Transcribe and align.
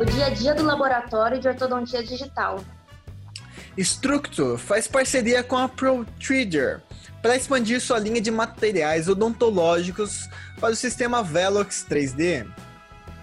o 0.00 0.04
dia 0.04 0.26
a 0.26 0.30
dia 0.30 0.54
do 0.54 0.62
laboratório 0.62 1.38
de 1.38 1.46
ortodontia 1.46 2.02
digital. 2.02 2.64
Structo 3.76 4.56
faz 4.56 4.88
parceria 4.88 5.44
com 5.44 5.58
a 5.58 5.68
ProTreader 5.68 6.80
para 7.20 7.36
expandir 7.36 7.82
sua 7.82 7.98
linha 7.98 8.18
de 8.18 8.30
materiais 8.30 9.10
odontológicos 9.10 10.26
para 10.58 10.72
o 10.72 10.76
sistema 10.76 11.22
Velox 11.22 11.84
3D. 11.86 12.50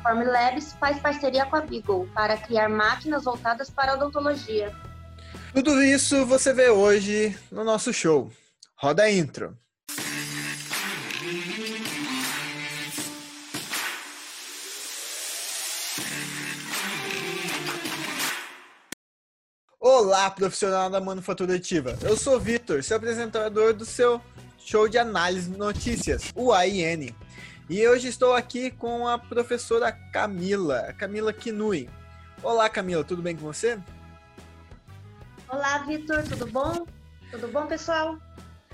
Formlabs 0.04 0.74
faz 0.80 1.00
parceria 1.00 1.48
com 1.48 1.56
a 1.56 1.62
Beagle 1.62 2.08
para 2.14 2.38
criar 2.38 2.70
máquinas 2.70 3.24
voltadas 3.24 3.72
para 3.72 3.94
a 3.94 3.96
odontologia. 3.96 4.72
Tudo 5.56 5.82
isso 5.82 6.28
você 6.28 6.54
vê 6.54 6.70
hoje 6.70 7.36
no 7.52 7.64
nosso 7.64 7.92
show. 7.92 8.32
Roda 8.76 9.02
a 9.02 9.12
intro. 9.12 9.58
Olá, 20.00 20.30
profissional 20.30 20.92
da 20.92 21.02
manufatura 21.02 21.56
ativa. 21.56 21.98
Eu 22.04 22.16
sou 22.16 22.40
Vitor, 22.40 22.84
seu 22.84 22.98
apresentador 22.98 23.74
do 23.74 23.84
seu 23.84 24.22
show 24.60 24.88
de 24.88 24.96
análise 24.96 25.50
de 25.50 25.58
notícias, 25.58 26.32
o 26.36 26.54
AIN. 26.54 27.16
E 27.68 27.88
hoje 27.88 28.08
estou 28.08 28.36
aqui 28.36 28.70
com 28.70 29.08
a 29.08 29.18
professora 29.18 29.92
Camila, 29.92 30.94
Camila 31.00 31.34
Kinui. 31.34 31.90
Olá, 32.44 32.70
Camila, 32.70 33.04
tudo 33.04 33.24
bem 33.24 33.36
com 33.36 33.42
você? 33.42 33.80
Olá, 35.50 35.80
Vitor, 35.80 36.22
tudo 36.26 36.46
bom? 36.46 36.86
Tudo 37.32 37.48
bom, 37.48 37.66
pessoal? 37.66 38.20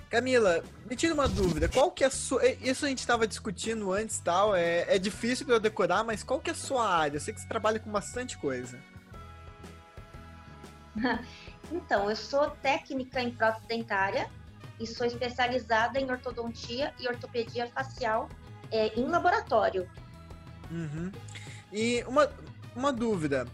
Camila, 0.09 0.62
me 0.90 0.94
tira 0.94 1.14
uma 1.14 1.30
dúvida. 1.30 1.70
Qual 1.70 1.90
que 1.90 2.03
é 2.03 2.08
a 2.08 2.12
sua. 2.12 2.45
Isso 2.45 2.86
a 2.86 2.90
gente 2.90 3.00
estava 3.00 3.26
discutindo 3.26 3.94
antes 3.94 4.20
tal. 4.20 4.53
É, 4.53 4.94
é 4.94 5.00
difícil 5.00 5.45
para 5.45 5.55
eu 5.55 5.59
decorar, 5.62 6.03
mas 6.03 6.22
qual 6.22 6.42
que 6.42 6.50
é 6.50 6.53
a 6.53 6.55
sua 6.55 6.86
área? 6.86 7.16
Eu 7.16 7.22
sei 7.22 7.34
que 7.34 7.40
você 7.40 7.48
trabalha 7.48 7.80
com 7.80 7.90
bastante 7.90 8.38
coisa. 8.38 8.78
Então, 11.72 12.09
eu 12.09 12.16
sou 12.16 12.49
técnica 12.49 13.22
em 13.22 13.31
prótese 13.31 13.66
dentária 13.67 14.30
e 14.80 14.86
sou 14.86 15.08
especializada 15.08 15.99
em 15.99 16.09
ortodontia 16.11 16.94
e 16.99 17.08
ortopedia 17.08 17.67
facial 17.67 18.30
é, 18.72 18.88
em 18.99 19.08
laboratório. 19.08 19.89
Uhum. 20.69 21.11
E 21.71 22.03
uma, 22.08 22.30
uma 22.75 22.91
dúvida. 22.91 23.47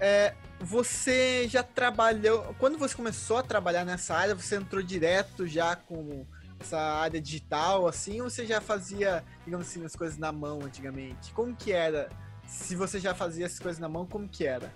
É, 0.00 0.34
você 0.58 1.46
já 1.48 1.62
trabalhou. 1.62 2.54
Quando 2.58 2.78
você 2.78 2.94
começou 2.94 3.38
a 3.38 3.42
trabalhar 3.42 3.84
nessa 3.84 4.16
área, 4.16 4.34
você 4.34 4.56
entrou 4.56 4.82
direto 4.82 5.46
já 5.46 5.76
com 5.76 6.26
essa 6.58 6.78
área 6.78 7.20
digital, 7.20 7.86
assim, 7.86 8.20
ou 8.20 8.28
você 8.28 8.46
já 8.46 8.60
fazia, 8.60 9.24
digamos 9.44 9.66
assim, 9.66 9.84
as 9.84 9.96
coisas 9.96 10.18
na 10.18 10.30
mão 10.30 10.60
antigamente? 10.62 11.32
Como 11.32 11.54
que 11.56 11.72
era? 11.72 12.10
Se 12.46 12.74
você 12.76 12.98
já 12.98 13.14
fazia 13.14 13.46
essas 13.46 13.58
coisas 13.58 13.80
na 13.80 13.88
mão, 13.88 14.06
como 14.06 14.28
que 14.28 14.46
era? 14.46 14.72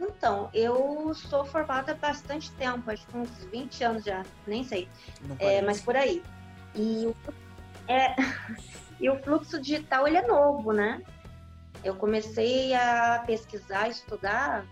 Então, 0.00 0.50
eu 0.52 1.12
sou 1.14 1.44
formada 1.44 1.92
há 1.92 1.94
bastante 1.94 2.50
tempo, 2.52 2.90
acho 2.90 3.06
que 3.06 3.16
uns 3.16 3.30
20 3.50 3.84
anos 3.84 4.04
já, 4.04 4.24
nem 4.46 4.64
sei. 4.64 4.88
É, 5.38 5.62
mas 5.62 5.80
por 5.80 5.96
aí. 5.96 6.22
E 6.74 7.06
o, 7.06 7.16
é, 7.88 8.14
e 9.00 9.08
o 9.08 9.18
fluxo 9.22 9.60
digital, 9.60 10.06
ele 10.08 10.16
é 10.16 10.26
novo, 10.26 10.72
né? 10.72 11.02
Eu 11.82 11.94
comecei 11.94 12.74
a 12.74 13.22
pesquisar, 13.26 13.88
estudar 13.88 14.66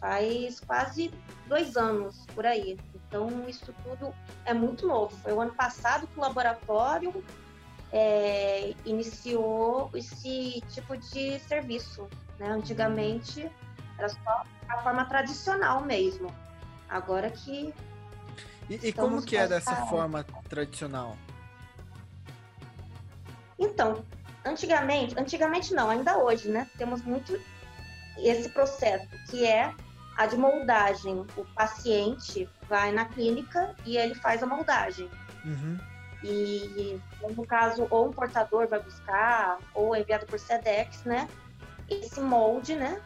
faz 0.00 0.60
quase 0.60 1.10
dois 1.46 1.76
anos, 1.76 2.24
por 2.34 2.46
aí. 2.46 2.78
Então, 2.94 3.48
isso 3.48 3.74
tudo 3.82 4.14
é 4.44 4.54
muito 4.54 4.86
novo. 4.86 5.16
Foi 5.18 5.32
o 5.32 5.40
ano 5.40 5.52
passado 5.54 6.06
que 6.06 6.18
o 6.18 6.20
laboratório 6.20 7.24
é, 7.92 8.74
iniciou 8.84 9.90
esse 9.94 10.62
tipo 10.68 10.96
de 10.96 11.38
serviço. 11.40 12.06
Né? 12.38 12.48
Antigamente, 12.50 13.50
era 13.98 14.08
só 14.08 14.44
a 14.68 14.82
forma 14.82 15.04
tradicional 15.04 15.82
mesmo. 15.82 16.32
Agora 16.88 17.30
que. 17.30 17.74
E, 18.70 18.88
e 18.88 18.92
como 18.92 19.22
que 19.22 19.36
era 19.36 19.56
essa 19.56 19.74
forma 19.86 20.24
tradicional? 20.48 21.16
Então, 23.58 24.04
antigamente, 24.44 25.18
antigamente 25.18 25.74
não, 25.74 25.90
ainda 25.90 26.18
hoje, 26.18 26.48
né? 26.48 26.70
Temos 26.78 27.02
muito 27.02 27.38
esse 28.18 28.48
processo, 28.50 29.08
que 29.28 29.46
é 29.46 29.74
a 30.16 30.26
de 30.26 30.36
moldagem. 30.36 31.26
O 31.36 31.44
paciente 31.54 32.48
vai 32.68 32.92
na 32.92 33.06
clínica 33.06 33.74
e 33.84 33.96
ele 33.96 34.14
faz 34.14 34.42
a 34.42 34.46
moldagem. 34.46 35.10
Uhum. 35.44 35.78
E, 36.22 37.00
no 37.34 37.46
caso, 37.46 37.86
ou 37.90 38.08
um 38.08 38.12
portador 38.12 38.66
vai 38.68 38.80
buscar, 38.80 39.58
ou 39.74 39.94
é 39.94 40.00
enviado 40.00 40.26
por 40.26 40.38
SEDEX, 40.38 41.04
né? 41.04 41.28
Esse 41.88 42.20
molde, 42.20 42.74
né? 42.74 43.00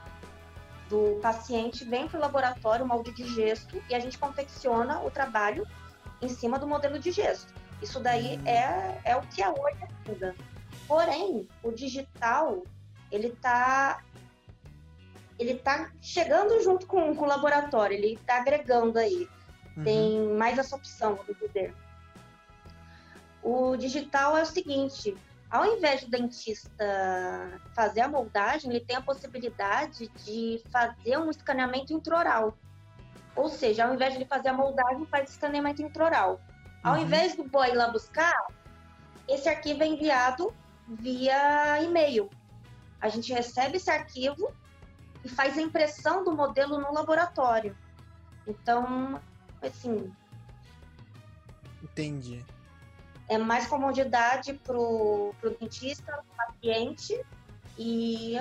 Do 0.92 1.19
paciente 1.22 1.86
vem 1.86 2.06
para 2.06 2.19
o 2.19 2.20
laboratório, 2.20 2.86
molde 2.86 3.12
de 3.12 3.25
gesto, 3.34 3.82
e 3.88 3.94
a 3.94 3.98
gente 3.98 4.19
confecciona 4.19 5.00
o 5.00 5.10
trabalho 5.10 5.66
em 6.20 6.28
cima 6.28 6.58
do 6.58 6.69
modelo 6.69 6.98
de 6.98 7.10
gesto. 7.10 7.54
Isso 7.80 7.98
daí 7.98 8.36
hum. 8.36 8.47
é, 8.47 9.00
é 9.03 9.16
o 9.16 9.22
que 9.22 9.42
é 9.42 9.48
hoje 9.48 9.78
ainda. 10.06 10.36
Porém, 10.86 11.48
o 11.62 11.72
digital, 11.72 12.62
ele 13.10 13.28
está 13.28 14.03
ele 15.38 15.54
tá 15.54 15.91
chegando 16.00 16.62
junto 16.62 16.86
com, 16.86 17.16
com 17.16 17.24
o 17.24 17.28
laboratório, 17.28 17.97
ele 17.97 18.12
está 18.12 18.36
agregando 18.36 18.98
aí. 18.98 19.26
Uhum. 19.74 19.84
Tem 19.84 20.28
mais 20.36 20.59
essa 20.59 20.76
opção, 20.76 21.16
vamos 21.16 21.36
dizer. 21.41 21.74
O 23.42 23.76
digital 23.76 24.36
é 24.36 24.42
o 24.42 24.47
seguinte, 24.47 25.16
ao 25.52 25.66
invés 25.66 26.02
do 26.02 26.10
dentista 26.10 27.60
fazer 27.74 28.00
a 28.00 28.08
moldagem, 28.08 28.70
ele 28.70 28.80
tem 28.80 28.96
a 28.96 29.02
possibilidade 29.02 30.08
de 30.24 30.62
fazer 30.72 31.18
um 31.18 31.28
escaneamento 31.28 31.92
intraoral. 31.92 32.56
Ou 33.36 33.50
seja, 33.50 33.84
ao 33.84 33.92
invés 33.92 34.12
de 34.12 34.20
ele 34.20 34.24
fazer 34.24 34.48
a 34.48 34.54
moldagem, 34.54 35.04
faz 35.04 35.28
escaneamento 35.28 35.82
intraoral. 35.82 36.41
Ao 36.82 36.94
uhum. 36.94 37.02
invés 37.02 37.36
do 37.36 37.44
boy 37.44 37.68
ir 37.68 37.74
lá 37.74 37.88
buscar, 37.88 38.46
esse 39.28 39.46
arquivo 39.46 39.82
é 39.82 39.88
enviado 39.88 40.54
via 40.88 41.82
e-mail. 41.82 42.30
A 42.98 43.10
gente 43.10 43.30
recebe 43.30 43.76
esse 43.76 43.91
arquivo 43.91 44.54
e 45.22 45.28
faz 45.28 45.58
a 45.58 45.60
impressão 45.60 46.24
do 46.24 46.32
modelo 46.32 46.78
no 46.78 46.94
laboratório. 46.94 47.76
Então, 48.46 49.20
assim. 49.60 50.10
Entendi 51.82 52.42
é 53.28 53.38
mais 53.38 53.66
comodidade 53.66 54.55
para 54.55 54.77
o 54.77 55.34
dentista, 55.60 56.05
para 56.05 56.21
o 56.21 56.25
paciente 56.37 57.21
e, 57.78 58.37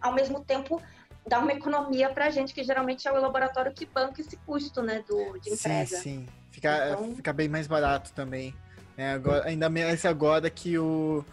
ao 0.00 0.12
mesmo 0.12 0.44
tempo, 0.44 0.82
dá 1.26 1.38
uma 1.38 1.52
economia 1.52 2.10
para 2.10 2.26
a 2.26 2.30
gente, 2.30 2.52
que 2.52 2.62
geralmente 2.62 3.06
é 3.06 3.12
o 3.12 3.20
laboratório 3.20 3.72
que 3.72 3.86
banca 3.86 4.20
esse 4.20 4.36
custo 4.38 4.82
né, 4.82 5.04
do, 5.06 5.38
de 5.38 5.50
entrega. 5.50 5.86
Sim, 5.86 5.96
sim. 5.96 6.28
Fica, 6.50 6.90
então... 6.90 7.16
fica 7.16 7.32
bem 7.32 7.48
mais 7.48 7.66
barato 7.66 8.12
também. 8.12 8.54
Né? 8.96 9.14
Agora, 9.14 9.46
ainda 9.46 9.68
mais 9.68 10.04
agora 10.04 10.48
que 10.50 10.78
o, 10.78 11.24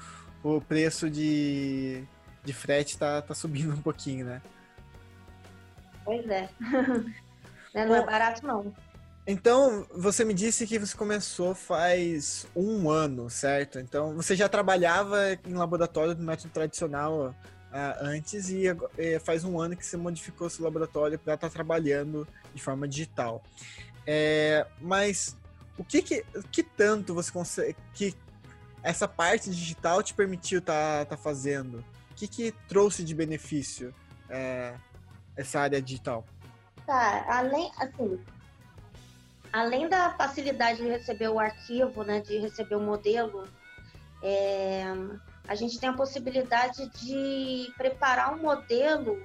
o 0.44 0.62
preço 0.62 1.10
de, 1.10 2.04
de 2.44 2.54
frete 2.54 2.94
está 2.94 3.22
tá 3.22 3.34
subindo 3.34 3.74
um 3.74 3.82
pouquinho, 3.82 4.26
né? 4.26 4.42
Pois 6.04 6.28
é. 6.28 6.50
Não 7.74 7.96
é 7.96 8.06
barato, 8.06 8.46
não. 8.46 8.74
Então, 9.26 9.86
você 9.94 10.26
me 10.26 10.34
disse 10.34 10.66
que 10.66 10.80
você 10.80 10.98
começou 10.98 11.54
faz 11.54 12.48
um 12.56 12.90
ano, 12.90 13.30
certo? 13.30 13.80
Então, 13.80 14.16
você 14.16 14.36
já 14.36 14.50
trabalhava 14.50 15.38
em 15.46 15.54
laboratório 15.54 16.16
do 16.16 16.24
método 16.24 16.50
tradicional 16.50 17.28
uh, 17.28 17.34
antes 18.02 18.50
e 18.50 18.70
uh, 18.72 18.80
faz 19.24 19.44
um 19.44 19.59
ano 19.59 19.78
que 19.78 19.86
você 19.86 19.96
modificou 19.96 20.50
seu 20.50 20.66
laboratório 20.66 21.20
para 21.20 21.36
estar 21.36 21.50
tá 21.50 21.54
trabalhando 21.54 22.28
de 22.54 22.62
forma 22.62 22.88
digital. 22.88 23.44
É, 24.08 24.66
mas 24.80 25.38
o 25.78 25.84
que, 25.84 26.02
que, 26.02 26.26
que 26.52 26.64
tanto 26.64 27.14
você 27.14 27.32
consegue, 27.32 27.76
que 27.94 28.16
essa 28.84 29.08
parte 29.08 29.52
digital 29.52 30.02
te 30.02 30.14
permitiu 30.16 30.59
estar 30.59 31.06
tá, 31.06 31.16
tá 31.16 31.18
fazendo? 31.18 31.86
O 32.09 32.16
que, 32.16 32.28
que 32.28 32.52
trouxe 32.68 33.03
de 33.03 33.14
benefício 33.14 33.94
é, 34.29 34.73
essa 35.35 35.59
área 35.59 35.79
digital? 35.79 36.26
Tá, 36.85 37.23
além, 37.28 37.72
assim, 37.78 38.20
além 39.52 39.90
da 39.90 40.12
facilidade 40.12 40.82
de 40.82 40.88
receber 40.88 41.30
o 41.30 41.40
arquivo, 41.40 42.03
né, 42.03 42.22
de 42.22 42.38
receber 42.38 42.76
o 42.76 42.80
modelo, 42.80 43.48
é, 44.24 44.84
a 45.48 45.56
gente 45.56 45.80
tem 45.80 45.90
a 45.90 45.94
possibilidade 45.94 46.88
de 46.90 47.74
preparar 47.76 48.34
um 48.34 48.42
modelo 48.42 49.22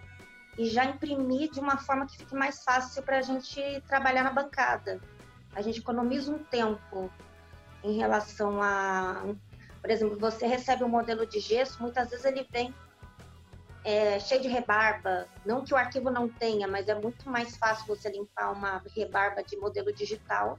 e 0.58 0.66
já 0.66 0.84
imprimir 0.84 1.50
de 1.50 1.60
uma 1.60 1.76
forma 1.76 2.06
que 2.06 2.16
fique 2.16 2.34
mais 2.34 2.64
fácil 2.64 3.02
para 3.02 3.18
a 3.18 3.22
gente 3.22 3.60
trabalhar 3.86 4.24
na 4.24 4.32
bancada. 4.32 5.00
A 5.54 5.62
gente 5.62 5.80
economiza 5.80 6.32
um 6.32 6.38
tempo 6.38 7.10
em 7.84 7.98
relação 7.98 8.60
a, 8.62 9.22
por 9.80 9.90
exemplo, 9.90 10.18
você 10.18 10.46
recebe 10.46 10.82
um 10.82 10.88
modelo 10.88 11.26
de 11.26 11.38
gesso, 11.38 11.80
muitas 11.80 12.10
vezes 12.10 12.24
ele 12.24 12.46
vem 12.50 12.74
é, 13.86 14.18
cheio 14.18 14.42
de 14.42 14.48
rebarba. 14.48 15.28
Não 15.46 15.62
que 15.62 15.72
o 15.72 15.76
arquivo 15.76 16.10
não 16.10 16.28
tenha, 16.28 16.66
mas 16.66 16.88
é 16.88 16.94
muito 16.94 17.30
mais 17.30 17.56
fácil 17.56 17.86
você 17.86 18.10
limpar 18.10 18.50
uma 18.52 18.82
rebarba 18.94 19.44
de 19.44 19.56
modelo 19.56 19.92
digital 19.92 20.58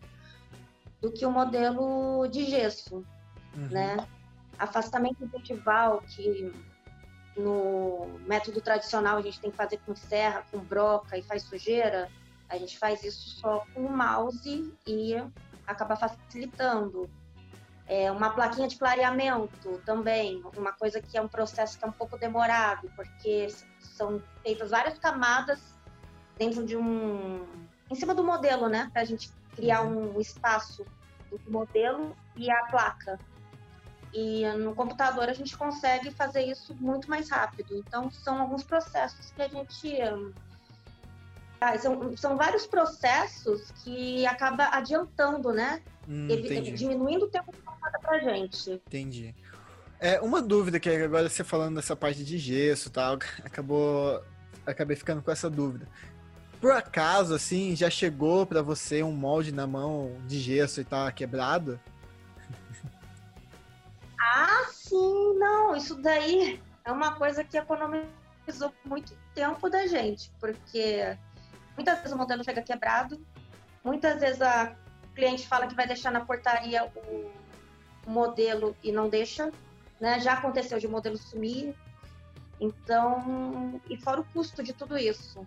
do 1.02 1.12
que 1.12 1.26
o 1.26 1.30
modelo 1.30 2.26
de 2.28 2.46
gesso, 2.46 3.04
uhum. 3.54 3.68
né? 3.70 4.08
Afastamento 4.58 5.30
gengival, 5.30 6.02
que 6.08 6.54
no 7.36 8.18
método 8.26 8.62
tradicional 8.62 9.18
a 9.18 9.22
gente 9.22 9.42
tem 9.42 9.52
que 9.52 9.58
fazer 9.58 9.78
com 9.86 9.94
serra, 9.94 10.46
com 10.50 10.60
broca 10.60 11.18
e 11.18 11.22
faz 11.22 11.44
sujeira, 11.44 12.10
a 12.48 12.58
gente 12.58 12.80
faz 12.80 13.04
isso 13.04 13.30
só 13.42 13.66
com 13.74 13.82
o 13.82 13.96
mouse 13.96 14.74
e 14.88 15.16
acaba 15.68 15.98
facilitando. 15.98 17.10
É, 17.88 18.12
uma 18.12 18.32
plaquinha 18.32 18.68
de 18.68 18.78
clareamento 18.78 19.82
também, 19.86 20.44
uma 20.58 20.74
coisa 20.74 21.02
que 21.02 21.18
é 21.18 21.22
um 21.22 21.28
processo 21.28 21.80
que 21.80 21.86
é 21.86 21.88
um 21.88 21.92
pouco 21.92 22.18
demorado, 22.18 22.92
porque 22.98 23.48
são 23.80 24.22
feitas 24.44 24.72
várias 24.72 25.00
camadas 25.00 25.60
dentro 26.38 26.66
de 26.66 26.76
um. 26.76 27.46
em 27.90 27.96
cima 27.96 28.14
do 28.14 28.24
modelo, 28.24 28.68
né? 28.68 28.90
Para 28.92 29.04
a 29.04 29.06
gente 29.06 29.32
criar 29.56 29.84
um 29.84 30.20
espaço 30.20 30.86
do 31.32 31.52
modelo 31.52 32.16
e 32.36 32.52
a 32.52 32.66
placa. 32.66 33.20
E 34.14 34.48
no 34.54 34.74
computador 34.74 35.30
a 35.30 35.34
gente 35.34 35.58
consegue 35.58 36.12
fazer 36.12 36.44
isso 36.44 36.74
muito 36.76 37.10
mais 37.10 37.30
rápido. 37.30 37.76
Então, 37.76 38.10
são 38.10 38.42
alguns 38.42 38.64
processos 38.64 39.32
que 39.32 39.42
a 39.42 39.48
gente. 39.48 39.98
Ah, 41.60 41.78
são, 41.78 42.16
são 42.16 42.38
vários 42.38 42.68
processos 42.68 43.72
que 43.84 44.26
acaba 44.28 44.70
adiantando, 44.72 45.52
né? 45.52 45.82
Hum, 46.08 46.28
diminuindo 46.74 47.26
o 47.26 47.28
tempo 47.28 47.52
de 47.52 47.58
passada 47.60 48.00
pra 48.00 48.20
gente. 48.20 48.72
Entendi. 48.72 49.36
É, 50.00 50.22
uma 50.22 50.42
dúvida 50.42 50.80
que 50.80 50.90
agora 50.90 51.28
você 51.28 51.44
falando 51.44 51.76
dessa 51.76 51.96
parte 51.96 52.24
de 52.24 52.38
gesso 52.38 52.88
e 52.88 52.92
tal, 52.92 53.18
acabou. 53.44 54.24
Acabei 54.66 54.96
ficando 54.96 55.22
com 55.22 55.32
essa 55.32 55.50
dúvida. 55.50 55.88
Por 56.60 56.72
acaso, 56.72 57.36
assim, 57.36 57.76
já 57.76 57.90
chegou 57.90 58.46
para 58.46 58.62
você 58.62 59.04
um 59.04 59.12
molde 59.12 59.52
na 59.52 59.68
mão 59.68 60.18
de 60.26 60.40
gesso 60.40 60.82
e 60.82 60.84
tal 60.84 61.12
quebrado? 61.12 61.80
Ah, 64.20 64.66
sim, 64.72 65.38
não, 65.38 65.76
isso 65.76 65.96
daí 65.96 66.60
é 66.84 66.92
uma 66.92 67.16
coisa 67.16 67.44
que 67.44 67.58
economizou 67.58 68.74
muito 68.84 69.16
tempo 69.34 69.70
da 69.70 69.88
gente, 69.88 70.32
porque 70.40 71.18
muitas 71.76 72.00
vezes 72.00 72.12
o 72.12 72.18
modelo 72.18 72.44
chega 72.44 72.62
quebrado, 72.62 73.22
muitas 73.84 74.20
vezes 74.20 74.42
a 74.42 74.76
cliente 75.18 75.48
fala 75.48 75.68
que 75.68 75.76
vai 75.76 75.88
deixar 75.88 76.12
na 76.12 76.22
portaria 76.22 76.86
o 76.86 77.32
modelo 78.06 78.76
e 78.84 78.92
não 78.92 79.10
deixa, 79.10 79.52
né? 80.00 80.20
Já 80.20 80.34
aconteceu 80.34 80.78
de 80.78 80.86
o 80.86 80.92
modelo 80.92 81.18
sumir, 81.18 81.76
então, 82.60 83.82
e 83.90 83.98
fora 83.98 84.22
o 84.22 84.26
custo 84.26 84.64
de 84.64 84.74
tudo 84.74 84.98
isso. 84.98 85.46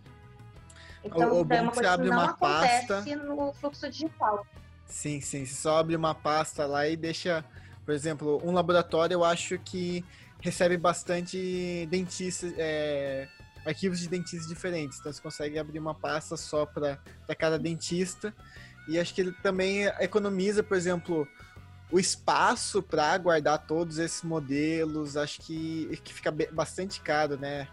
Então, 1.03 1.33
o, 1.33 1.47
o 1.47 1.53
é 1.53 1.63
uma 1.63 1.73
coisa 1.73 1.97
que 1.97 2.05
não 2.05 2.13
uma 2.13 2.31
acontece 2.31 2.87
pasta... 2.87 3.17
no 3.17 3.53
fluxo 3.55 3.89
digital. 3.89 4.47
Sim, 4.87 5.21
sim, 5.21 5.47
você 5.47 5.55
só 5.55 5.79
abre 5.79 5.95
uma 5.95 6.15
pasta 6.15 6.67
lá 6.67 6.87
e 6.87 6.97
deixa 6.97 7.45
por 7.91 7.95
exemplo, 7.95 8.41
um 8.45 8.53
laboratório 8.53 9.15
eu 9.15 9.25
acho 9.25 9.59
que 9.59 10.05
recebe 10.41 10.77
bastante 10.77 11.89
dentistas, 11.91 12.55
é, 12.57 13.27
arquivos 13.67 13.99
de 13.99 14.09
dentistas 14.09 14.47
diferentes. 14.47 15.01
Então 15.01 15.13
você 15.13 15.21
consegue 15.21 15.59
abrir 15.59 15.81
uma 15.81 15.93
pasta 15.93 16.37
só 16.37 16.65
para 16.65 17.01
cada 17.37 17.59
dentista. 17.59 18.33
E 18.91 18.99
acho 18.99 19.15
que 19.15 19.21
ele 19.21 19.33
também 19.41 19.85
economiza, 20.01 20.65
por 20.65 20.77
exemplo, 20.77 21.29
o 21.93 22.01
espaço 22.01 22.83
para 22.83 23.17
guardar 23.19 23.65
todos 23.65 23.99
esses 23.99 24.25
modelos. 24.25 25.17
Acho 25.17 25.41
que, 25.43 25.97
que 26.03 26.13
fica 26.13 26.35
bastante 26.51 27.01
caro, 27.01 27.39
né? 27.39 27.69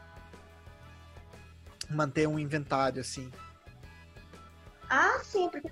Manter 1.90 2.28
um 2.28 2.38
inventário 2.38 3.02
assim. 3.02 3.32
Ah, 4.88 5.20
sim, 5.24 5.50
porque 5.50 5.72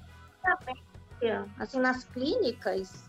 assim, 1.59 1.79
nas 1.79 2.03
clínicas 2.05 3.03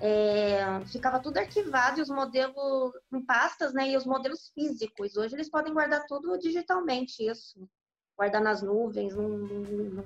é, 0.00 0.80
ficava 0.86 1.18
tudo 1.18 1.38
arquivado 1.38 1.98
e 1.98 2.02
os 2.02 2.08
modelos 2.08 2.92
em 3.12 3.20
pastas, 3.20 3.72
né? 3.74 3.90
E 3.90 3.96
os 3.96 4.06
modelos 4.06 4.52
físicos. 4.54 5.16
Hoje 5.16 5.34
eles 5.34 5.50
podem 5.50 5.74
guardar 5.74 6.06
tudo 6.06 6.38
digitalmente, 6.38 7.28
isso. 7.28 7.68
Guardar 8.16 8.40
nas 8.40 8.62
nuvens, 8.62 9.16
não, 9.16 9.28
não, 9.28 9.60
não 9.90 10.04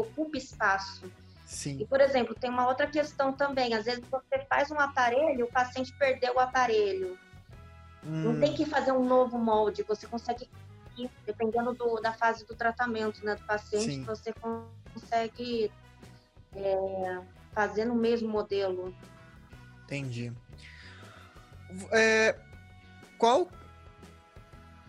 ocupa 0.00 0.36
espaço. 0.36 1.10
Sim. 1.44 1.78
E, 1.80 1.84
por 1.84 2.00
exemplo, 2.00 2.34
tem 2.34 2.48
uma 2.48 2.68
outra 2.68 2.86
questão 2.86 3.32
também. 3.32 3.74
Às 3.74 3.84
vezes 3.84 4.04
você 4.08 4.38
faz 4.48 4.70
um 4.70 4.78
aparelho, 4.78 5.46
o 5.46 5.50
paciente 5.50 5.92
perdeu 5.98 6.34
o 6.36 6.40
aparelho. 6.40 7.18
Hum. 8.04 8.32
Não 8.32 8.40
tem 8.40 8.54
que 8.54 8.64
fazer 8.64 8.92
um 8.92 9.04
novo 9.04 9.36
molde. 9.36 9.82
Você 9.82 10.06
consegue, 10.06 10.48
dependendo 11.26 11.74
do, 11.74 12.00
da 12.00 12.12
fase 12.12 12.46
do 12.46 12.54
tratamento 12.54 13.24
né, 13.24 13.34
do 13.34 13.42
paciente, 13.42 13.94
Sim. 13.94 14.04
você 14.04 14.32
consegue 14.32 15.72
é, 16.54 17.20
fazer 17.52 17.84
no 17.84 17.94
mesmo 17.94 18.28
modelo. 18.28 18.94
Entendi. 19.84 20.32
É, 21.90 22.36
qual 23.18 23.48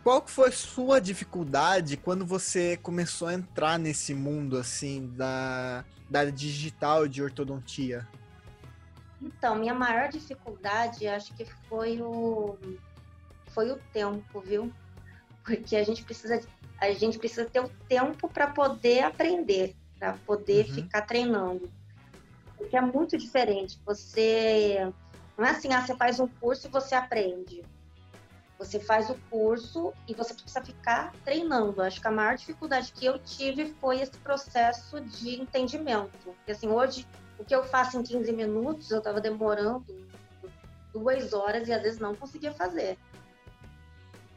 qual 0.03 0.25
foi 0.27 0.51
sua 0.51 0.99
dificuldade 0.99 1.97
quando 1.97 2.25
você 2.25 2.77
começou 2.77 3.27
a 3.27 3.33
entrar 3.33 3.77
nesse 3.77 4.13
mundo 4.13 4.57
assim 4.57 5.07
da, 5.15 5.85
da 6.09 6.25
digital 6.25 7.07
de 7.07 7.21
ortodontia? 7.21 8.07
Então, 9.21 9.55
minha 9.55 9.73
maior 9.73 10.09
dificuldade 10.09 11.07
acho 11.07 11.33
que 11.33 11.45
foi 11.67 12.01
o 12.01 12.57
foi 13.47 13.69
o 13.71 13.77
tempo, 13.93 14.39
viu? 14.41 14.71
Porque 15.43 15.75
a 15.75 15.83
gente 15.83 16.03
precisa 16.03 16.41
a 16.79 16.91
gente 16.93 17.19
precisa 17.19 17.45
ter 17.45 17.59
o 17.59 17.69
tempo 17.87 18.27
para 18.27 18.47
poder 18.47 19.03
aprender, 19.03 19.75
para 19.99 20.13
poder 20.13 20.65
uhum. 20.67 20.73
ficar 20.73 21.01
treinando 21.01 21.69
porque 22.61 22.77
é 22.77 22.81
muito 22.81 23.17
diferente. 23.17 23.79
Você 23.85 24.91
não 25.37 25.45
é 25.45 25.49
assim, 25.49 25.73
ah, 25.73 25.81
você 25.81 25.95
faz 25.95 26.19
um 26.19 26.27
curso 26.27 26.67
e 26.67 26.69
você 26.69 26.93
aprende. 26.93 27.63
Você 28.61 28.79
faz 28.79 29.09
o 29.09 29.15
curso 29.31 29.91
e 30.07 30.13
você 30.13 30.35
precisa 30.35 30.63
ficar 30.63 31.11
treinando. 31.25 31.81
Acho 31.81 31.99
que 31.99 32.07
a 32.07 32.11
maior 32.11 32.37
dificuldade 32.37 32.91
que 32.91 33.03
eu 33.03 33.17
tive 33.17 33.73
foi 33.81 34.01
esse 34.01 34.15
processo 34.19 35.01
de 35.01 35.41
entendimento. 35.41 36.11
Porque 36.23 36.51
assim, 36.51 36.67
hoje 36.69 37.07
o 37.39 37.43
que 37.43 37.55
eu 37.55 37.63
faço 37.63 37.97
em 37.97 38.03
15 38.03 38.31
minutos, 38.31 38.91
eu 38.91 38.99
estava 38.99 39.19
demorando 39.19 39.83
duas 40.93 41.33
horas 41.33 41.67
e 41.67 41.73
às 41.73 41.81
vezes 41.81 41.99
não 41.99 42.13
conseguia 42.13 42.53
fazer. 42.53 42.99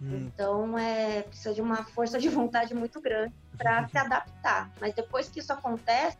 Hum. 0.01 0.17
Então, 0.27 0.79
é, 0.79 1.21
precisa 1.21 1.53
de 1.53 1.61
uma 1.61 1.85
força 1.85 2.19
de 2.19 2.31
vontade 2.31 2.73
muito 2.73 3.03
grande 3.03 3.35
para 3.59 3.87
se 3.89 3.99
adaptar. 3.99 4.73
Mas 4.81 4.95
depois 4.95 5.29
que 5.29 5.41
isso 5.41 5.53
acontece, 5.53 6.17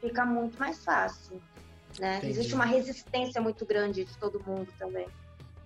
fica 0.00 0.24
muito 0.24 0.58
mais 0.58 0.82
fácil. 0.82 1.38
Né? 1.98 2.20
Existe 2.24 2.54
uma 2.54 2.64
resistência 2.64 3.42
muito 3.42 3.66
grande 3.66 4.06
de 4.06 4.16
todo 4.16 4.42
mundo 4.42 4.72
também. 4.78 5.06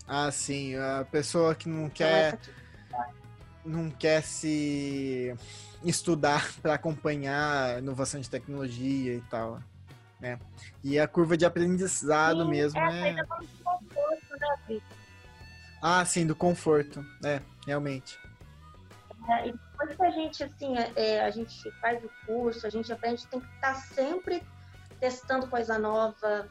Ah, 0.09 0.31
sim. 0.31 0.75
A 0.77 1.07
pessoa 1.11 1.55
que 1.55 1.69
não 1.69 1.83
então, 1.85 1.91
quer. 1.95 2.39
Não 3.65 3.91
quer 3.91 4.23
se 4.23 5.35
estudar 5.85 6.51
para 6.63 6.75
acompanhar 6.75 7.79
inovação 7.79 8.21
de 8.21 8.31
tecnologia 8.31 9.15
e 9.15 9.21
tal. 9.23 9.61
Né? 10.19 10.39
E 10.83 10.99
a 10.99 11.07
curva 11.07 11.37
de 11.37 11.45
aprendizado 11.45 12.45
sim, 12.45 12.51
mesmo 12.51 12.81
é. 12.81 13.11
é... 13.11 13.25
Conforto, 13.25 14.41
né, 14.41 14.81
ah, 15.81 16.05
sim, 16.05 16.27
do 16.27 16.35
conforto. 16.35 17.05
É, 17.25 17.41
realmente. 17.67 18.19
É, 19.29 19.49
e 19.49 19.53
depois 19.53 19.97
que 19.97 20.03
a 20.03 20.11
gente, 20.11 20.43
assim, 20.43 20.77
é, 20.77 20.93
é, 20.97 21.25
a 21.25 21.31
gente 21.31 21.71
faz 21.81 22.03
o 22.03 22.11
curso, 22.27 22.67
a 22.67 22.71
gente 22.71 22.93
aprende, 22.93 23.27
tem 23.27 23.41
que 23.41 23.55
estar 23.55 23.75
sempre 23.75 24.43
testando 24.99 25.47
coisa 25.47 25.79
nova, 25.79 26.49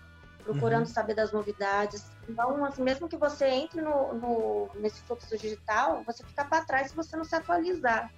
procurando 0.47 0.87
uhum. 0.87 0.93
saber 0.93 1.13
das 1.13 1.33
novidades. 1.33 2.09
Então, 2.29 2.63
assim, 2.63 2.81
mesmo 2.81 3.09
que 3.09 3.17
você 3.17 3.45
entre 3.47 3.81
no, 3.81 4.13
no 4.13 4.69
nesse 4.75 5.01
fluxo 5.01 5.37
digital, 5.37 6.03
você 6.05 6.23
fica 6.23 6.45
para 6.45 6.63
trás 6.63 6.89
se 6.89 6.95
você 6.95 7.17
não 7.17 7.25
se 7.25 7.35
atualizar. 7.35 8.09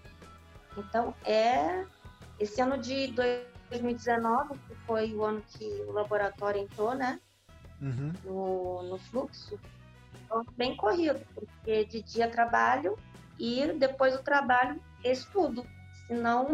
Então, 0.77 1.13
é 1.25 1.85
esse 2.39 2.61
ano 2.61 2.77
de 2.77 3.07
2019, 3.07 4.59
que 4.59 4.75
foi 4.85 5.13
o 5.13 5.25
ano 5.25 5.43
que 5.47 5.65
o 5.87 5.91
laboratório 5.91 6.61
entrou, 6.61 6.93
né? 6.93 7.19
Uhum. 7.81 8.13
No, 8.23 8.83
no 8.83 8.97
fluxo, 8.99 9.59
foi 10.27 10.43
bem 10.55 10.77
corrido, 10.77 11.19
porque 11.33 11.85
de 11.85 12.03
dia 12.03 12.29
trabalho, 12.29 12.95
e 13.39 13.65
depois 13.73 14.15
do 14.15 14.21
trabalho 14.21 14.79
estudo, 15.03 15.65
senão 16.05 16.47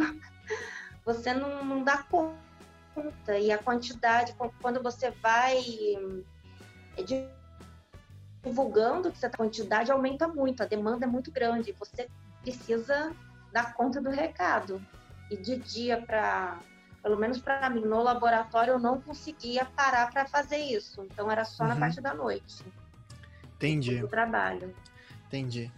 você 1.03 1.33
não, 1.33 1.65
não 1.65 1.83
dá 1.83 1.97
conta. 2.03 2.45
E 3.39 3.51
a 3.51 3.57
quantidade, 3.57 4.35
quando 4.61 4.81
você 4.81 5.11
vai 5.11 5.59
é, 6.97 7.03
divulgando 8.43 9.11
que 9.11 9.17
essa 9.17 9.29
quantidade 9.29 9.91
aumenta 9.91 10.27
muito, 10.27 10.63
a 10.63 10.65
demanda 10.65 11.05
é 11.05 11.09
muito 11.09 11.31
grande, 11.31 11.75
você 11.77 12.07
precisa 12.41 13.13
dar 13.51 13.73
conta 13.73 14.01
do 14.01 14.09
recado. 14.09 14.81
E 15.29 15.37
de 15.37 15.57
dia 15.57 16.01
para, 16.01 16.59
pelo 17.01 17.17
menos 17.17 17.39
para 17.39 17.69
mim, 17.69 17.81
no 17.81 18.03
laboratório 18.03 18.73
eu 18.73 18.79
não 18.79 19.01
conseguia 19.01 19.65
parar 19.65 20.11
para 20.11 20.27
fazer 20.27 20.57
isso. 20.57 21.03
Então 21.03 21.31
era 21.31 21.43
só 21.43 21.63
uhum. 21.63 21.69
na 21.69 21.75
parte 21.75 21.99
da 21.99 22.13
noite. 22.13 22.63
Entendi. 23.55 23.99
Do 23.99 24.07
trabalho. 24.07 24.73
Entendi. 25.27 25.71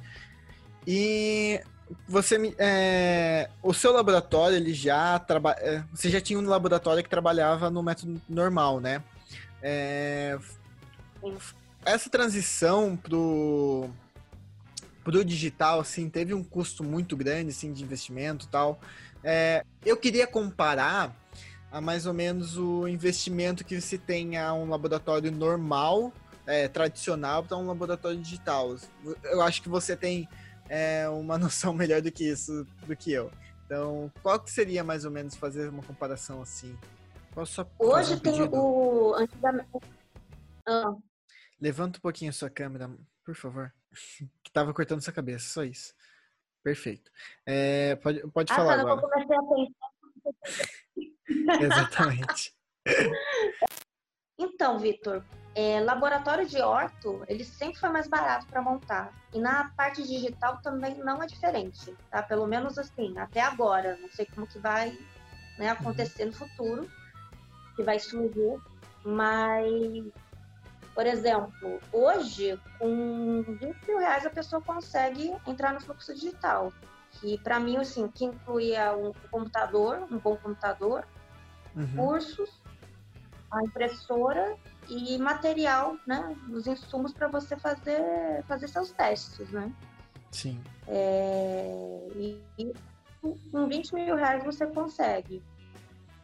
E 0.86 1.62
você 2.08 2.54
é, 2.58 3.50
o 3.62 3.74
seu 3.74 3.92
laboratório 3.94 4.58
ele 4.58 4.74
já 4.74 5.18
trabalha 5.20 5.58
é, 5.60 5.84
você 5.94 6.10
já 6.10 6.20
tinha 6.20 6.38
um 6.38 6.46
laboratório 6.46 7.04
que 7.04 7.10
trabalhava 7.10 7.70
no 7.70 7.82
método 7.82 8.22
normal 8.28 8.80
né 8.80 9.04
é, 9.62 10.38
essa 11.86 12.10
transição 12.10 12.98
pro 12.98 13.90
pro 15.08 15.24
digital, 15.24 15.80
assim, 15.80 16.10
teve 16.10 16.34
um 16.34 16.44
custo 16.44 16.84
muito 16.84 17.16
grande, 17.16 17.52
assim, 17.52 17.72
de 17.72 17.82
investimento 17.82 18.46
tal. 18.50 18.78
É, 19.24 19.64
eu 19.86 19.96
queria 19.96 20.28
comparar 20.28 21.16
a 21.72 21.80
mais 21.80 22.06
ou 22.06 22.14
menos 22.14 22.58
o 22.58 22.86
investimento 22.90 23.64
que 23.64 23.80
se 23.80 23.98
tem 23.98 24.38
a 24.38 24.54
um 24.54 24.68
laboratório 24.68 25.32
normal, 25.32 26.12
é, 26.46 26.68
tradicional, 26.68 27.42
para 27.42 27.56
um 27.56 27.66
laboratório 27.66 28.18
digital. 28.18 28.76
Eu 29.24 29.42
acho 29.42 29.62
que 29.62 29.70
você 29.70 29.96
tem 29.96 30.28
é, 30.70 31.08
uma 31.10 31.38
noção 31.40 31.74
melhor 31.74 32.02
do 32.02 32.12
que 32.12 32.30
isso, 32.30 32.66
do 32.86 32.96
que 32.96 33.12
eu. 33.12 33.32
Então, 33.66 34.12
qual 34.24 34.40
que 34.40 34.52
seria 34.52 34.84
mais 34.84 35.04
ou 35.04 35.12
menos 35.12 35.36
fazer 35.36 35.70
uma 35.70 35.84
comparação 35.84 36.42
assim? 36.42 36.78
Posso 37.32 37.68
Hoje 37.78 38.16
um 38.16 38.20
tem 38.20 38.42
o. 38.42 39.14
Antigamente. 39.16 39.70
Ah. 40.66 40.96
Levanta 41.60 41.98
um 41.98 42.02
pouquinho 42.02 42.30
a 42.30 42.34
sua 42.34 42.50
câmera, 42.50 42.90
por 43.26 43.36
favor. 43.36 43.74
que 44.44 44.52
tava 44.52 44.74
cortando 44.74 45.02
sua 45.02 45.14
cabeça, 45.14 45.48
só 45.50 45.64
isso. 45.64 45.94
Perfeito. 46.64 47.12
É, 47.46 47.96
pode 47.98 48.26
pode 48.32 48.52
ah, 48.52 48.56
falar 48.56 48.76
tá, 48.76 48.82
agora. 48.82 49.02
Eu 49.02 49.10
comecei 49.10 49.36
a 49.36 49.44
pensar. 49.44 49.88
Exatamente. 51.64 52.56
Então, 54.38 54.78
Vitor, 54.78 55.24
é, 55.56 55.80
laboratório 55.80 56.46
de 56.46 56.62
orto, 56.62 57.24
ele 57.28 57.44
sempre 57.44 57.80
foi 57.80 57.90
mais 57.90 58.08
barato 58.08 58.46
para 58.46 58.62
montar. 58.62 59.12
E 59.34 59.40
na 59.40 59.72
parte 59.76 60.04
digital 60.04 60.60
também 60.62 60.96
não 61.00 61.24
é 61.24 61.26
diferente, 61.26 61.96
tá? 62.12 62.22
Pelo 62.22 62.46
menos 62.46 62.78
assim, 62.78 63.18
até 63.18 63.42
agora. 63.42 63.98
Não 64.00 64.08
sei 64.10 64.28
como 64.28 64.46
que 64.46 64.60
vai 64.60 64.96
né, 65.58 65.70
acontecer 65.70 66.26
no 66.26 66.34
futuro, 66.34 66.88
que 67.76 67.82
vai 67.82 67.98
surgir. 67.98 68.60
Mas, 69.04 70.06
por 70.94 71.08
exemplo, 71.08 71.80
hoje, 71.92 72.60
com 72.78 73.42
20 73.42 73.88
mil 73.88 73.98
reais 73.98 74.28
a 74.28 74.30
pessoa 74.30 74.62
consegue 74.62 75.36
entrar 75.48 75.74
no 75.74 75.82
fluxo 75.82 76.14
digital. 76.14 76.72
Que 77.14 77.40
para 77.40 77.60
mim, 77.60 77.78
assim, 77.78 78.08
que 78.10 78.26
incluía 78.26 78.96
um 78.96 79.12
computador, 79.32 80.08
um 80.12 80.20
bom 80.20 80.36
computador, 80.38 81.04
uhum. 81.76 81.96
cursos, 81.96 82.62
a 83.52 83.64
impressora 83.64 84.56
e 84.90 85.18
material, 85.18 85.98
né? 86.06 86.36
Os 86.50 86.68
insumos 86.68 87.14
para 87.14 87.28
você 87.28 87.56
fazer, 87.58 88.44
fazer 88.48 88.68
seus 88.68 88.92
testes, 88.92 89.50
né? 89.52 89.72
Sim. 90.32 90.62
É, 90.88 92.08
e, 92.16 92.42
e 92.58 92.74
com 93.52 93.68
20 93.68 93.94
mil 93.94 94.16
reais 94.16 94.44
você 94.44 94.66
consegue. 94.68 95.44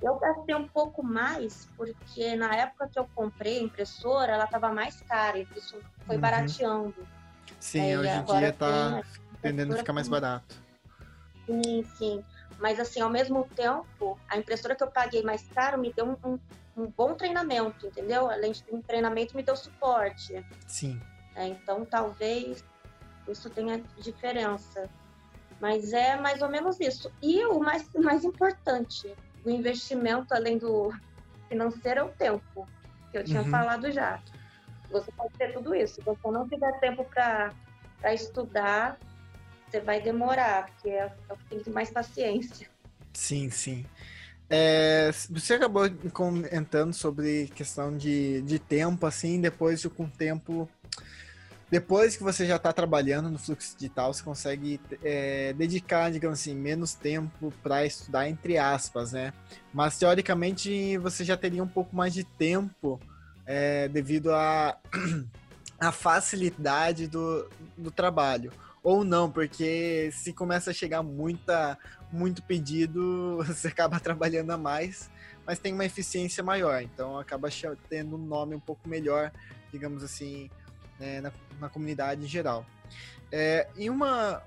Eu 0.02 0.18
gastei 0.18 0.54
um 0.54 0.68
pouco 0.68 1.02
mais, 1.02 1.70
porque 1.78 2.36
na 2.36 2.54
época 2.56 2.90
que 2.90 3.00
eu 3.00 3.08
comprei 3.16 3.60
a 3.60 3.64
impressora, 3.64 4.34
ela 4.34 4.44
estava 4.44 4.70
mais 4.74 5.02
cara, 5.02 5.38
e 5.38 5.48
isso 5.56 5.80
foi 6.06 6.16
uhum. 6.16 6.22
barateando. 6.22 7.08
Sim, 7.60 7.92
é, 7.92 7.98
hoje 7.98 8.10
em 8.10 8.26
dia 8.26 8.50
está 8.50 9.02
tendendo 9.42 9.74
a 9.74 9.78
ficar 9.78 9.94
mais 9.94 10.10
barato. 10.10 10.62
Sim, 11.46 11.84
sim. 11.98 12.26
Mas 12.60 12.80
assim, 12.80 13.00
ao 13.00 13.10
mesmo 13.10 13.48
tempo, 13.56 14.20
a 14.30 14.38
impressora 14.38 14.76
que 14.76 14.84
eu 14.84 14.92
paguei 14.92 15.24
mais 15.24 15.48
caro 15.50 15.78
me 15.78 15.92
deu 15.94 16.06
um, 16.06 16.34
um, 16.34 16.40
um 16.76 16.88
bom 16.88 17.14
treinamento, 17.14 17.88
entendeu? 17.88 18.30
Além 18.30 18.52
de 18.52 18.64
um 18.72 18.82
treinamento, 18.82 19.36
me 19.36 19.44
deu 19.44 19.56
suporte. 19.56 20.44
Sim. 20.68 21.00
É, 21.36 21.48
então, 21.48 21.86
talvez 21.86 22.64
isso 23.28 23.50
tenha 23.50 23.82
diferença. 23.98 24.90
Mas 25.60 25.94
é 25.94 26.16
mais 26.18 26.42
ou 26.42 26.50
menos 26.50 26.80
isso. 26.80 27.12
E 27.22 27.44
o 27.46 27.60
mais, 27.60 27.88
mais 27.94 28.24
importante 28.24 29.14
do 29.44 29.50
investimento, 29.50 30.34
além 30.34 30.58
do 30.58 30.92
financeiro, 31.48 32.00
é 32.00 32.04
o 32.04 32.10
tempo, 32.10 32.68
que 33.12 33.18
eu 33.18 33.24
tinha 33.24 33.42
uhum. 33.42 33.50
falado 33.50 33.92
já. 33.92 34.22
Você 34.92 35.12
pode 35.12 35.34
ter 35.34 35.54
tudo 35.54 35.74
isso. 35.74 35.96
Se 35.96 36.02
você 36.02 36.32
não 36.32 36.48
tiver 36.48 36.80
tempo 36.80 37.04
para 37.06 37.54
estudar, 38.14 38.98
você 39.68 39.80
vai 39.80 40.02
demorar, 40.02 40.68
porque 40.68 40.90
é, 40.90 41.12
o 41.30 41.38
que 41.38 41.46
tem 41.46 41.58
que 41.60 41.66
ter 41.66 41.72
mais 41.72 41.90
paciência. 41.90 42.68
Sim, 43.14 43.50
sim. 43.50 43.86
É, 44.50 45.12
você 45.30 45.56
acabou 45.56 45.90
comentando 46.12 46.94
sobre 46.94 47.48
questão 47.56 47.96
de, 47.96 48.42
de 48.42 48.60
tempo, 48.60 49.06
assim, 49.06 49.40
depois 49.40 49.86
com 49.86 50.04
o 50.04 50.10
tempo. 50.10 50.70
Depois 51.72 52.16
que 52.16 52.22
você 52.22 52.46
já 52.46 52.58
está 52.58 52.72
trabalhando 52.72 53.32
no 53.32 53.40
fluxo 53.40 53.76
digital, 53.76 54.14
você 54.14 54.22
consegue 54.22 54.80
é, 55.04 55.54
dedicar, 55.54 56.12
digamos 56.12 56.40
assim, 56.40 56.54
menos 56.54 56.94
tempo 56.94 57.52
para 57.64 57.84
estudar, 57.84 58.30
entre 58.30 58.60
aspas, 58.60 59.14
né? 59.14 59.34
Mas 59.74 59.98
teoricamente 59.98 60.98
você 61.00 61.24
já 61.24 61.36
teria 61.36 61.64
um 61.64 61.68
pouco 61.68 61.96
mais 61.96 62.14
de 62.14 62.24
tempo 62.24 63.00
é, 63.44 63.88
devido 63.88 64.32
à 64.34 64.70
a, 64.70 64.78
a 65.88 65.92
facilidade 65.92 67.08
do, 67.08 67.50
do 67.76 67.90
trabalho 67.90 68.52
ou 68.84 69.06
não, 69.06 69.32
porque 69.32 70.12
se 70.12 70.34
começa 70.34 70.72
a 70.72 70.74
chegar 70.74 71.02
muita, 71.02 71.78
muito 72.14 72.44
pedido, 72.44 73.44
você 73.46 73.68
acaba 73.68 74.00
trabalhando 74.00 74.52
a 74.52 74.58
mais, 74.58 75.10
mas 75.46 75.60
tem 75.60 75.74
uma 75.74 75.86
eficiência 75.86 76.44
maior, 76.44 76.82
então 76.82 77.18
acaba 77.18 77.50
tendo 77.90 78.16
um 78.16 78.26
nome 78.26 78.56
um 78.56 78.60
pouco 78.60 78.88
melhor, 78.88 79.32
digamos 79.72 80.04
assim, 80.04 80.50
né, 81.00 81.20
na, 81.20 81.32
na, 81.60 81.70
comunidade 81.70 82.24
em 82.24 82.28
geral. 82.28 82.66
É, 83.32 83.68
e 83.76 83.90
uma 83.90 84.44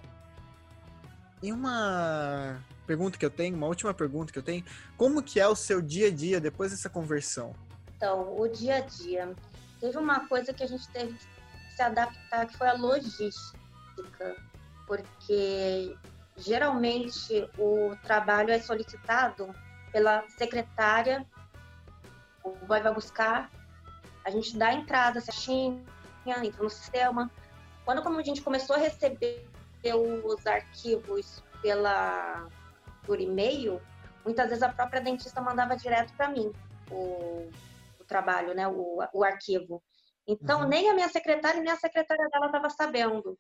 e 1.43 1.53
uma 1.53 2.63
pergunta 2.87 3.19
que 3.19 3.27
eu 3.27 3.31
tenho, 3.31 3.57
uma 3.57 3.67
última 3.67 3.93
pergunta 3.93 4.33
que 4.33 4.39
eu 4.39 4.43
tenho, 4.43 4.65
como 4.97 5.23
que 5.23 5.41
é 5.41 5.47
o 5.47 5.57
seu 5.57 5.83
dia 5.83 6.07
a 6.07 6.11
dia 6.11 6.41
depois 6.41 6.71
dessa 6.71 6.89
conversão? 6.89 7.53
Então, 7.97 8.39
o 8.39 8.49
dia 8.49 8.77
a 8.77 8.81
dia, 8.81 9.35
teve 9.81 9.99
uma 9.99 10.27
coisa 10.29 10.53
que 10.53 10.63
a 10.63 10.67
gente 10.67 10.89
teve 10.89 11.15
que 11.15 11.75
se 11.75 11.83
adaptar, 11.83 12.47
que 12.47 12.57
foi 12.57 12.69
a 12.69 12.75
logística 12.75 13.57
porque 14.87 15.97
geralmente 16.37 17.49
o 17.59 17.97
trabalho 18.03 18.51
é 18.51 18.59
solicitado 18.59 19.55
pela 19.93 20.29
secretária, 20.29 21.27
o 22.45 22.51
boy 22.67 22.81
vai 22.81 22.93
buscar, 22.93 23.51
a 24.25 24.31
gente 24.31 24.57
dá 24.57 24.69
a 24.69 24.75
entrada 24.75 25.21
certinha, 25.21 25.85
entra 26.27 26.63
no 26.63 26.71
sistema. 26.71 27.31
Quando 27.85 28.03
como 28.03 28.19
a 28.19 28.23
gente 28.23 28.43
começou 28.43 28.77
a 28.77 28.79
receber 28.79 29.49
os 30.25 30.47
arquivos 30.47 31.43
pela 31.63 32.49
por 33.05 33.21
e-mail, 33.21 33.81
muitas 34.25 34.49
vezes 34.49 34.63
a 34.63 34.69
própria 34.69 35.01
dentista 35.01 35.41
mandava 35.41 35.77
direto 35.77 36.13
para 36.15 36.29
mim 36.29 36.53
o, 36.91 37.49
o, 38.01 38.05
trabalho, 38.05 38.53
né, 38.53 38.67
o, 38.67 38.99
o 39.13 39.25
arquivo. 39.25 39.81
Então, 40.27 40.63
uhum. 40.63 40.69
nem 40.69 40.91
a 40.91 40.95
minha 40.95 41.09
secretária 41.09 41.63
nem 41.63 41.73
a 41.73 41.77
secretária 41.77 42.29
dela 42.29 42.47
estava 42.47 42.69
sabendo. 42.69 43.39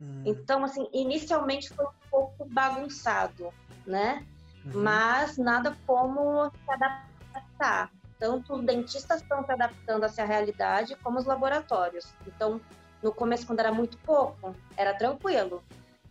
Hum. 0.00 0.22
Então, 0.24 0.64
assim, 0.64 0.88
inicialmente 0.92 1.70
foi 1.70 1.86
um 1.86 2.10
pouco 2.10 2.44
bagunçado, 2.46 3.52
né? 3.86 4.24
Uhum. 4.64 4.82
Mas 4.82 5.38
nada 5.38 5.76
como 5.86 6.50
se 6.50 6.70
adaptar. 6.70 7.90
Tanto 8.18 8.54
os 8.54 8.64
dentistas 8.64 9.20
estão 9.20 9.44
se 9.44 9.52
adaptando 9.52 10.04
a 10.04 10.06
essa 10.06 10.24
realidade, 10.24 10.96
como 11.02 11.18
os 11.18 11.26
laboratórios. 11.26 12.14
Então, 12.26 12.60
no 13.02 13.12
começo, 13.12 13.46
quando 13.46 13.60
era 13.60 13.72
muito 13.72 13.98
pouco, 13.98 14.54
era 14.76 14.94
tranquilo. 14.94 15.62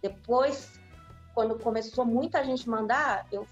Depois, 0.02 0.80
quando 1.34 1.58
começou 1.58 2.06
muita 2.06 2.44
gente 2.44 2.70
mandar, 2.70 3.26
eu 3.32 3.48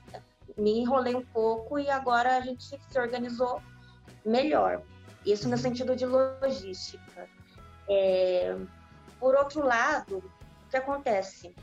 me 0.56 0.80
enrolei 0.80 1.16
um 1.16 1.25
pouco 1.25 1.80
e 1.80 1.90
agora 1.90 2.38
a 2.38 2.42
gente 2.42 2.63
se 2.63 3.00
organizou 3.00 3.62
melhor. 4.24 4.82
Isso 5.25 5.46
no 5.48 5.56
uhum. 5.56 5.62
sentido 5.62 5.96
de 5.96 6.06
logística. 6.06 7.28
É, 7.90 8.56
por 9.24 9.36
outro 9.36 9.65
lado, 9.65 10.18
o 10.18 10.70
que 10.70 10.75
acontece? 10.75 11.56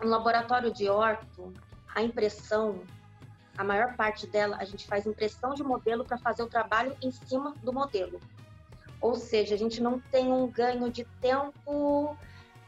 No 0.00 0.06
laboratório 0.08 0.72
de 0.72 0.88
orto, 0.88 1.52
a 1.92 2.00
impressão, 2.00 2.80
a 3.58 3.64
maior 3.64 3.96
parte 3.96 4.24
dela, 4.28 4.58
a 4.60 4.64
gente 4.64 4.86
faz 4.86 5.04
impressão 5.04 5.52
de 5.54 5.64
modelo 5.64 6.04
para 6.04 6.16
fazer 6.16 6.44
o 6.44 6.46
trabalho 6.46 6.96
em 7.02 7.10
cima 7.10 7.56
do 7.60 7.72
modelo. 7.72 8.20
Ou 9.00 9.16
seja, 9.16 9.56
a 9.56 9.58
gente 9.58 9.82
não 9.82 9.98
tem 9.98 10.32
um 10.32 10.46
ganho 10.46 10.88
de 10.92 11.04
tempo 11.20 12.16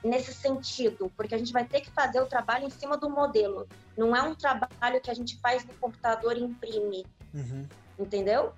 nesse 0.03 0.35
sentido, 0.35 1.09
porque 1.17 1.37
a 1.37 1.39
gente 1.39 1.53
vai 1.53 1.65
ter 1.65 1.81
que 1.81 1.91
fazer 1.93 2.21
o 2.21 2.27
trabalho 2.27 2.67
em 2.67 2.71
cima 2.71 2.97
do 2.97 3.09
modelo. 3.09 3.69
Não 3.97 4.17
é 4.17 4.23
um 4.23 4.35
trabalho 4.35 5.01
que 5.01 5.13
a 5.13 5.15
gente 5.15 5.39
faz 5.39 5.65
no 5.65 5.75
computador 5.75 6.37
e 6.37 6.43
imprime. 6.43 7.07
Uhum. 7.33 7.69
Entendeu? 8.01 8.53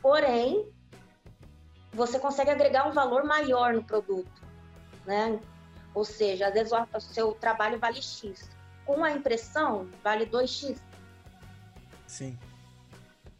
Porém, 0.00 0.66
você 1.92 2.18
consegue 2.18 2.50
agregar 2.50 2.86
um 2.86 2.92
valor 2.92 3.24
maior 3.24 3.72
no 3.74 3.82
produto, 3.82 4.42
né? 5.06 5.38
Ou 5.94 6.04
seja, 6.04 6.48
às 6.48 6.54
vezes 6.54 6.72
o 6.72 7.00
seu 7.00 7.32
trabalho 7.32 7.78
vale 7.78 8.00
X. 8.00 8.48
Com 8.84 9.04
a 9.04 9.10
impressão, 9.10 9.88
vale 10.02 10.26
2X. 10.26 10.78
Sim. 12.06 12.38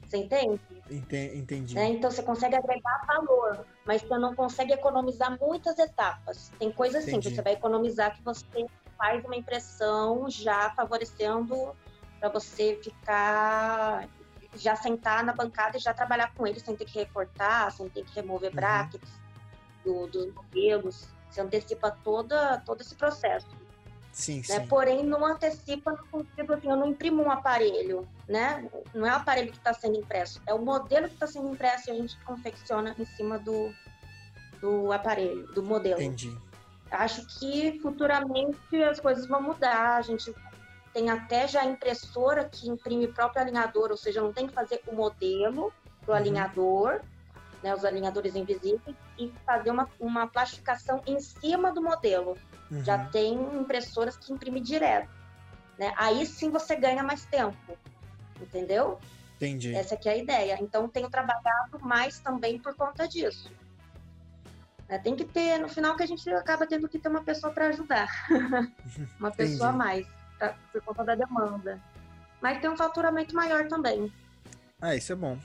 Você 0.05 0.17
entende? 0.17 0.61
Entendi. 0.91 1.75
Né? 1.75 1.91
Então 1.91 2.11
você 2.11 2.23
consegue 2.23 2.57
agregar 2.57 3.05
valor, 3.07 3.67
mas 3.85 4.01
você 4.03 4.19
não 4.19 4.35
consegue 4.35 4.73
economizar 4.73 5.39
muitas 5.39 5.79
etapas. 5.79 6.51
Tem 6.59 6.73
coisas 6.73 7.05
assim 7.07 7.21
que 7.21 7.31
você 7.31 7.43
vai 7.43 7.53
economizar 7.53 8.17
que 8.17 8.23
você 8.23 8.45
faz 8.97 9.23
uma 9.25 9.37
impressão 9.37 10.29
já 10.31 10.71
favorecendo 10.71 11.77
para 12.19 12.31
você 12.31 12.79
ficar 12.83 14.09
já 14.59 14.77
sentar 14.77 15.25
na 15.25 15.33
bancada 15.33 15.77
e 15.77 15.81
já 15.81 15.95
trabalhar 15.95 16.33
com 16.35 16.47
ele 16.47 16.61
sem 16.61 16.77
ter 16.77 16.85
que 16.85 16.99
recortar, 16.99 17.71
sem 17.73 17.89
ter 17.89 18.05
que 18.05 18.15
remover 18.15 18.51
uhum. 18.51 18.57
brackets 18.57 19.11
do, 19.85 20.07
dos 20.07 20.33
modelos. 20.35 21.09
Você 21.31 21.41
antecipa 21.41 21.91
toda, 21.91 22.59
todo 22.65 22.81
esse 22.81 22.95
processo. 22.95 23.49
Sim, 24.13 24.39
né? 24.49 24.61
sim. 24.61 24.67
Porém, 24.67 25.05
não 25.05 25.25
antecipa 25.25 25.93
no 25.93 26.25
sentido 26.25 26.55
assim, 26.55 26.69
eu 26.69 26.77
não 26.77 26.89
imprimo 26.89 27.23
um 27.23 27.31
aparelho, 27.31 28.09
né? 28.29 28.69
Não 28.93 29.07
é 29.07 29.13
o 29.13 29.17
aparelho 29.17 29.53
que 29.53 29.59
está 29.59 29.73
sendo 29.73 29.97
impresso, 29.99 30.43
é 30.47 30.53
o 30.53 30.59
modelo 30.59 31.07
que 31.07 31.15
está 31.15 31.27
sendo 31.27 31.53
impresso 31.53 31.89
e 31.89 31.93
a 31.93 31.95
gente 31.95 32.19
confecciona 32.25 32.97
em 32.99 33.05
cima 33.05 33.39
do, 33.39 33.73
do 34.61 34.93
aparelho, 34.93 35.47
do 35.53 35.63
modelo. 35.63 36.01
Entendi. 36.01 36.37
Acho 36.91 37.25
que 37.39 37.79
futuramente 37.81 38.83
as 38.83 38.99
coisas 38.99 39.27
vão 39.29 39.43
mudar. 39.43 39.97
A 39.97 40.03
gente 40.03 40.35
tem 40.99 41.11
até 41.11 41.47
já 41.47 41.65
impressora 41.65 42.45
que 42.45 42.69
imprime 42.69 43.05
o 43.05 43.13
próprio 43.13 43.41
alinhador, 43.41 43.93
ou 43.93 43.97
seja, 43.97 44.21
não 44.21 44.33
tem 44.33 44.49
que 44.49 44.53
fazer 44.53 44.83
o 44.89 44.97
modelo 44.97 45.73
do 46.05 46.11
Uhum. 46.11 46.17
alinhador, 46.17 47.01
né, 47.63 47.73
os 47.73 47.85
alinhadores 47.85 48.35
invisíveis, 48.35 48.97
e 49.17 49.33
fazer 49.47 49.71
uma, 49.71 49.89
uma 50.01 50.27
plastificação 50.27 51.01
em 51.07 51.21
cima 51.21 51.73
do 51.73 51.81
modelo. 51.81 52.37
Uhum. 52.69 52.85
Já 52.85 52.99
tem 53.07 53.35
impressoras 53.57 54.17
que 54.17 54.33
imprimem 54.33 54.61
direto. 54.61 55.09
Né? 55.79 55.95
Aí 55.97 56.27
sim 56.27 56.51
você 56.51 56.75
ganha 56.75 57.05
mais 57.05 57.25
tempo, 57.27 57.79
entendeu? 58.41 58.99
Entendi. 59.37 59.73
Essa 59.77 59.95
aqui 59.95 60.09
é 60.09 60.13
a 60.13 60.17
ideia. 60.17 60.59
Então 60.61 60.89
tenho 60.89 61.09
trabalhado 61.09 61.79
mais 61.81 62.19
também 62.19 62.59
por 62.59 62.75
conta 62.75 63.07
disso. 63.07 63.53
Né, 64.89 64.99
Tem 64.99 65.15
que 65.15 65.25
ter, 65.25 65.59
no 65.59 65.69
final 65.69 65.95
que 65.95 66.03
a 66.03 66.07
gente 66.07 66.29
acaba 66.31 66.67
tendo 66.67 66.89
que 66.89 66.99
ter 66.99 67.09
uma 67.09 67.23
pessoa 67.23 67.53
para 67.53 67.69
ajudar. 67.69 68.09
uma 69.21 69.31
pessoa 69.31 69.69
a 69.69 69.73
mais, 69.73 70.05
pra- 70.39 70.57
por 70.73 70.83
conta 70.83 71.05
da 71.05 71.15
demanda. 71.15 71.81
Mas 72.41 72.61
tem 72.61 72.71
um 72.71 72.77
faturamento 72.77 73.35
maior 73.35 73.67
também. 73.69 74.13
Ah, 74.81 74.95
isso 74.95 75.13
é 75.13 75.17
bom. 75.17 75.39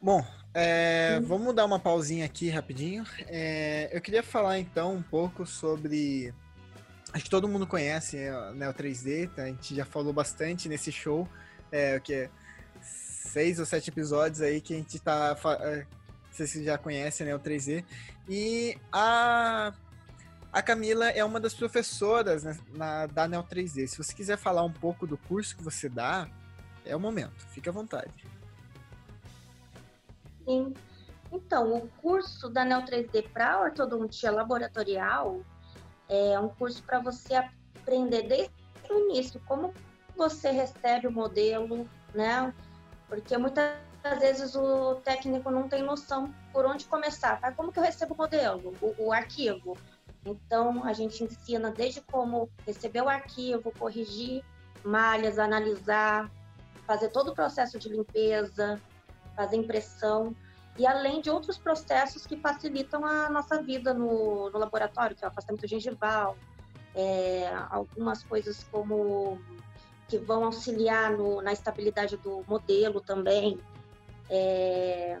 Bom, 0.00 0.24
é, 0.54 1.20
vamos 1.20 1.54
dar 1.54 1.64
uma 1.64 1.78
pausinha 1.78 2.24
aqui 2.24 2.48
rapidinho. 2.48 3.04
É, 3.26 3.90
eu 3.92 4.00
queria 4.00 4.22
falar 4.22 4.58
então 4.58 4.94
um 4.94 5.02
pouco 5.02 5.44
sobre. 5.44 6.32
Acho 7.12 7.24
que 7.24 7.30
todo 7.30 7.48
mundo 7.48 7.66
conhece 7.66 8.16
é, 8.18 8.32
o 8.36 8.54
Neo 8.54 8.72
3D, 8.72 9.28
tá? 9.34 9.42
a 9.42 9.46
gente 9.46 9.74
já 9.74 9.84
falou 9.84 10.12
bastante 10.12 10.68
nesse 10.68 10.92
show. 10.92 11.28
É, 11.70 11.96
o 11.96 12.00
que? 12.00 12.30
Seis 12.80 13.58
ou 13.58 13.66
sete 13.66 13.90
episódios 13.90 14.40
aí 14.40 14.60
que 14.60 14.72
a 14.72 14.76
gente 14.76 14.98
tá. 15.00 15.36
é, 15.60 15.86
Vocês 16.30 16.52
já 16.64 16.78
conhecem 16.78 17.26
Neo 17.26 17.38
3D. 17.38 17.84
E 18.28 18.76
a. 18.92 19.72
A 20.52 20.62
Camila 20.62 21.10
é 21.10 21.22
uma 21.22 21.38
das 21.38 21.54
professoras 21.54 22.42
né, 22.42 22.58
na, 22.74 23.06
da 23.06 23.28
Neo 23.28 23.44
3D. 23.44 23.86
Se 23.86 23.98
você 23.98 24.14
quiser 24.14 24.38
falar 24.38 24.62
um 24.64 24.72
pouco 24.72 25.06
do 25.06 25.18
curso 25.18 25.56
que 25.56 25.62
você 25.62 25.88
dá, 25.88 26.28
é 26.84 26.96
o 26.96 27.00
momento. 27.00 27.46
Fique 27.48 27.68
à 27.68 27.72
vontade. 27.72 28.24
Sim. 30.44 30.72
Então, 31.30 31.76
o 31.76 31.88
curso 32.00 32.48
da 32.48 32.64
Neo 32.64 32.82
3D 32.82 33.28
para 33.30 33.60
ortodontia 33.60 34.30
laboratorial 34.30 35.42
é 36.08 36.40
um 36.40 36.48
curso 36.48 36.82
para 36.82 36.98
você 36.98 37.34
aprender 37.34 38.22
desde 38.22 38.52
o 38.90 39.10
início 39.10 39.38
como 39.46 39.74
você 40.16 40.50
recebe 40.50 41.06
o 41.06 41.12
modelo, 41.12 41.88
né? 42.14 42.52
Porque 43.06 43.36
muitas 43.36 43.74
vezes 44.18 44.54
o 44.56 44.96
técnico 44.96 45.50
não 45.50 45.68
tem 45.68 45.82
noção 45.82 46.34
por 46.52 46.64
onde 46.64 46.86
começar. 46.86 47.38
Tá? 47.38 47.52
Como 47.52 47.70
que 47.70 47.78
eu 47.78 47.82
recebo 47.82 48.14
o 48.14 48.16
modelo, 48.16 48.74
o, 48.80 49.06
o 49.08 49.12
arquivo? 49.12 49.76
Então, 50.24 50.84
a 50.84 50.92
gente 50.92 51.24
ensina 51.24 51.70
desde 51.70 52.00
como 52.00 52.48
receber 52.66 53.02
o 53.02 53.08
arquivo, 53.08 53.72
corrigir 53.78 54.44
malhas, 54.84 55.38
analisar, 55.38 56.30
fazer 56.86 57.08
todo 57.10 57.32
o 57.32 57.34
processo 57.34 57.78
de 57.78 57.88
limpeza, 57.88 58.80
fazer 59.36 59.56
impressão 59.56 60.34
e 60.78 60.86
além 60.86 61.20
de 61.20 61.28
outros 61.28 61.58
processos 61.58 62.24
que 62.24 62.36
facilitam 62.36 63.04
a 63.04 63.28
nossa 63.28 63.60
vida 63.60 63.92
no, 63.92 64.48
no 64.48 64.58
laboratório, 64.58 65.16
que 65.16 65.24
é 65.24 65.26
o 65.26 65.30
afastamento 65.30 65.66
gengival, 65.66 66.36
é, 66.94 67.52
algumas 67.68 68.22
coisas 68.22 68.64
como 68.70 69.40
que 70.06 70.18
vão 70.18 70.44
auxiliar 70.44 71.10
no, 71.10 71.42
na 71.42 71.52
estabilidade 71.52 72.16
do 72.16 72.44
modelo 72.46 73.00
também, 73.00 73.60
é, 74.30 75.18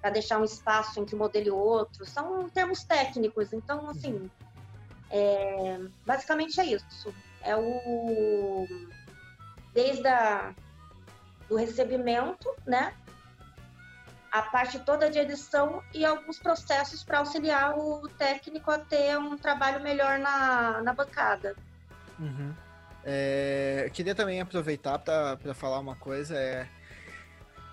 para 0.00 0.10
deixar 0.10 0.38
um 0.38 0.44
espaço 0.44 0.98
entre 0.98 1.14
um 1.14 1.18
modelo 1.18 1.46
e 1.46 1.50
outro, 1.50 2.06
são 2.06 2.48
termos 2.48 2.84
técnicos, 2.84 3.52
então 3.52 3.88
assim, 3.90 4.30
é, 5.10 5.78
basicamente 6.06 6.60
é 6.60 6.64
isso, 6.66 7.14
é 7.42 7.56
o 7.56 8.66
desde 9.72 10.06
a, 10.08 10.54
do 11.48 11.56
recebimento, 11.56 12.48
né, 12.66 12.94
a 14.30 14.42
parte 14.42 14.78
toda 14.80 15.10
de 15.10 15.18
edição 15.18 15.82
e 15.92 16.04
alguns 16.04 16.38
processos 16.38 17.02
para 17.02 17.18
auxiliar 17.18 17.76
o 17.76 18.08
técnico 18.16 18.70
a 18.70 18.78
ter 18.78 19.18
um 19.18 19.36
trabalho 19.36 19.82
melhor 19.82 20.18
na, 20.18 20.80
na 20.82 20.94
bancada. 20.94 21.56
Uhum. 22.18 22.54
É, 23.04 23.90
queria 23.92 24.14
também 24.14 24.40
aproveitar 24.40 24.98
para 24.98 25.54
falar 25.54 25.80
uma 25.80 25.96
coisa. 25.96 26.36
É, 26.36 26.68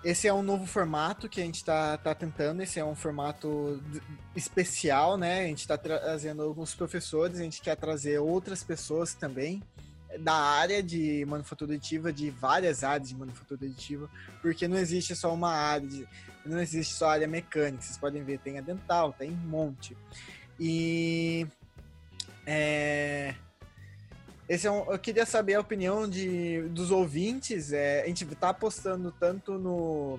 esse 0.04 0.28
é 0.28 0.32
um 0.32 0.42
novo 0.42 0.66
formato 0.66 1.28
que 1.28 1.40
a 1.40 1.44
gente 1.44 1.56
está 1.56 1.96
tá 1.98 2.14
tentando. 2.14 2.62
Esse 2.62 2.78
é 2.78 2.84
um 2.84 2.94
formato 2.94 3.82
especial, 4.34 5.16
né? 5.16 5.40
A 5.40 5.46
gente 5.46 5.60
está 5.60 5.76
trazendo 5.76 6.42
alguns 6.42 6.74
professores, 6.74 7.38
a 7.38 7.42
gente 7.42 7.60
quer 7.60 7.76
trazer 7.76 8.18
outras 8.18 8.62
pessoas 8.62 9.14
também 9.14 9.62
da 10.20 10.34
área 10.34 10.82
de 10.82 11.24
manufatura 11.26 11.74
aditiva, 11.74 12.12
de 12.12 12.30
várias 12.30 12.82
áreas 12.82 13.08
de 13.10 13.16
manufatura 13.16 13.66
aditiva, 13.66 14.08
porque 14.40 14.66
não 14.66 14.78
existe 14.78 15.14
só 15.14 15.34
uma 15.34 15.52
área, 15.52 15.86
de, 15.86 16.08
não 16.46 16.58
existe 16.58 16.94
só 16.94 17.10
área 17.10 17.28
mecânica. 17.28 17.82
Vocês 17.82 17.98
podem 17.98 18.22
ver, 18.22 18.38
tem 18.38 18.58
a 18.58 18.62
dental, 18.62 19.12
tem 19.12 19.30
um 19.30 19.48
monte. 19.48 19.96
E 20.58 21.46
é, 22.46 23.34
esse 24.48 24.66
é 24.66 24.70
um, 24.70 24.90
eu 24.90 24.98
queria 24.98 25.26
saber 25.26 25.54
a 25.54 25.60
opinião 25.60 26.08
de, 26.08 26.62
dos 26.70 26.90
ouvintes. 26.90 27.72
É, 27.72 28.02
a 28.02 28.06
gente 28.06 28.24
tá 28.36 28.54
postando 28.54 29.12
tanto 29.18 29.58
no 29.58 30.18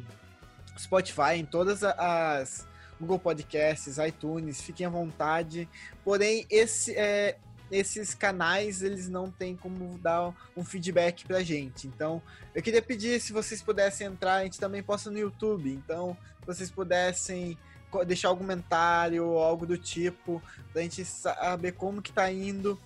Spotify, 0.77 1.35
em 1.35 1.45
todas 1.45 1.83
as 1.83 2.67
Google 2.99 3.17
Podcasts, 3.17 3.97
iTunes, 3.97 4.61
fiquem 4.61 4.85
à 4.85 4.89
vontade. 4.89 5.67
Porém, 6.03 6.45
esse, 6.49 6.95
é, 6.95 7.37
esses 7.71 8.13
canais 8.13 8.81
eles 8.81 9.07
não 9.07 9.31
têm 9.31 9.55
como 9.55 9.97
dar 9.99 10.33
um 10.55 10.63
feedback 10.63 11.25
pra 11.25 11.41
gente. 11.41 11.87
Então, 11.87 12.21
eu 12.53 12.61
queria 12.61 12.81
pedir 12.81 13.19
se 13.21 13.31
vocês 13.31 13.61
pudessem 13.61 14.07
entrar, 14.07 14.35
a 14.35 14.43
gente 14.43 14.59
também 14.59 14.83
posta 14.83 15.09
no 15.09 15.17
YouTube. 15.17 15.71
Então, 15.71 16.15
se 16.41 16.45
vocês 16.45 16.69
pudessem 16.69 17.57
deixar 18.05 18.27
algum 18.27 18.41
comentário 18.41 19.25
ou 19.25 19.39
algo 19.39 19.65
do 19.65 19.77
tipo, 19.77 20.41
pra 20.71 20.81
gente 20.81 21.03
saber 21.05 21.71
como 21.71 22.01
que 22.01 22.11
tá 22.11 22.31
indo. 22.31 22.79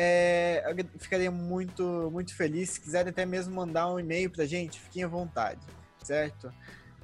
É, 0.00 0.62
eu 0.64 1.00
ficaria 1.00 1.28
muito, 1.28 2.08
muito 2.12 2.32
feliz. 2.32 2.70
Se 2.70 2.80
quiserem 2.80 3.10
até 3.10 3.26
mesmo 3.26 3.52
mandar 3.52 3.92
um 3.92 3.98
e-mail 3.98 4.30
pra 4.30 4.46
gente, 4.46 4.78
fiquem 4.78 5.02
à 5.02 5.08
vontade, 5.08 5.60
certo? 6.04 6.54